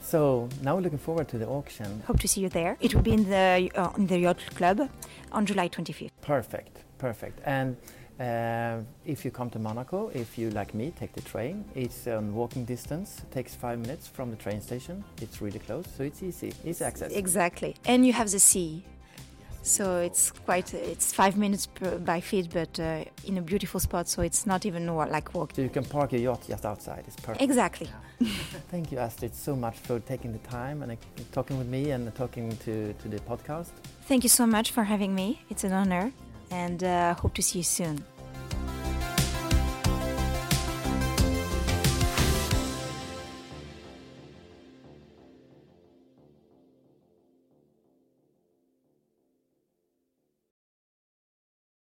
So 0.02 0.50
now 0.62 0.76
we're 0.76 0.82
looking 0.82 1.00
forward 1.00 1.28
to 1.30 1.38
the 1.38 1.48
auction. 1.48 2.04
Hope 2.06 2.20
to 2.20 2.28
see 2.28 2.42
you 2.42 2.50
there. 2.50 2.78
It 2.82 2.94
will 2.94 3.02
be 3.02 3.14
in 3.14 3.30
the 3.30 3.72
uh, 3.76 3.92
in 3.98 4.08
the 4.08 4.20
yacht 4.20 4.40
club 4.56 4.90
on 5.32 5.46
July 5.46 5.70
25th. 5.70 6.12
Perfect, 6.22 6.84
perfect. 6.98 7.40
And 7.46 7.78
uh, 8.20 8.82
if 9.06 9.26
you 9.26 9.32
come 9.32 9.50
to 9.52 9.60
Monaco, 9.60 10.12
if 10.14 10.38
you 10.38 10.50
like 10.52 10.74
me, 10.74 10.92
take 11.00 11.14
the 11.14 11.22
train. 11.22 11.66
It's 11.74 12.06
on 12.08 12.36
walking 12.36 12.66
distance. 12.66 13.20
It 13.20 13.32
takes 13.32 13.56
five 13.56 13.80
minutes 13.80 14.08
from 14.08 14.30
the 14.30 14.36
train 14.36 14.62
station. 14.62 15.04
It's 15.22 15.42
really 15.42 15.60
close, 15.60 15.86
so 15.98 16.04
it's 16.04 16.22
easy, 16.22 16.54
easy 16.66 16.84
access. 16.84 17.12
Exactly, 17.14 17.76
and 17.86 18.06
you 18.06 18.14
have 18.14 18.30
the 18.30 18.40
sea. 18.40 18.84
So 19.64 20.00
it's 20.00 20.30
quite 20.32 20.74
it's 20.74 21.14
five 21.14 21.38
minutes 21.38 21.68
per, 21.68 21.98
by 21.98 22.20
feet, 22.20 22.50
but 22.54 22.78
uh, 22.80 23.06
in 23.26 23.38
a 23.38 23.42
beautiful 23.42 23.80
spot. 23.80 24.10
So 24.10 24.22
it's 24.22 24.46
not 24.46 24.66
even 24.66 24.86
like 24.88 25.34
walking. 25.34 25.56
So 25.56 25.62
you 25.62 25.70
can 25.70 25.86
park 25.86 26.12
your 26.12 26.22
yacht 26.22 26.46
just 26.48 26.66
outside. 26.66 27.06
It's 27.08 27.16
perfect. 27.16 27.42
Exactly. 27.42 27.90
Thank 28.70 28.92
you, 28.92 29.00
Astrid, 29.00 29.34
so 29.34 29.56
much 29.56 29.78
for 29.78 30.00
taking 30.02 30.34
the 30.34 30.40
time 30.40 30.84
and 30.84 30.92
uh, 30.92 30.96
talking 31.32 31.58
with 31.58 31.68
me 31.68 31.92
and 31.92 32.14
talking 32.14 32.56
to, 32.58 32.94
to 32.94 33.08
the 33.08 33.20
podcast. 33.20 33.72
Thank 34.08 34.24
you 34.24 34.30
so 34.30 34.46
much 34.46 34.72
for 34.72 34.84
having 34.84 35.16
me. 35.16 35.42
It's 35.50 35.64
an 35.64 35.72
honor, 35.72 36.12
and 36.52 36.84
uh, 36.84 37.14
hope 37.16 37.34
to 37.36 37.42
see 37.42 37.60
you 37.60 37.64
soon. 37.64 38.04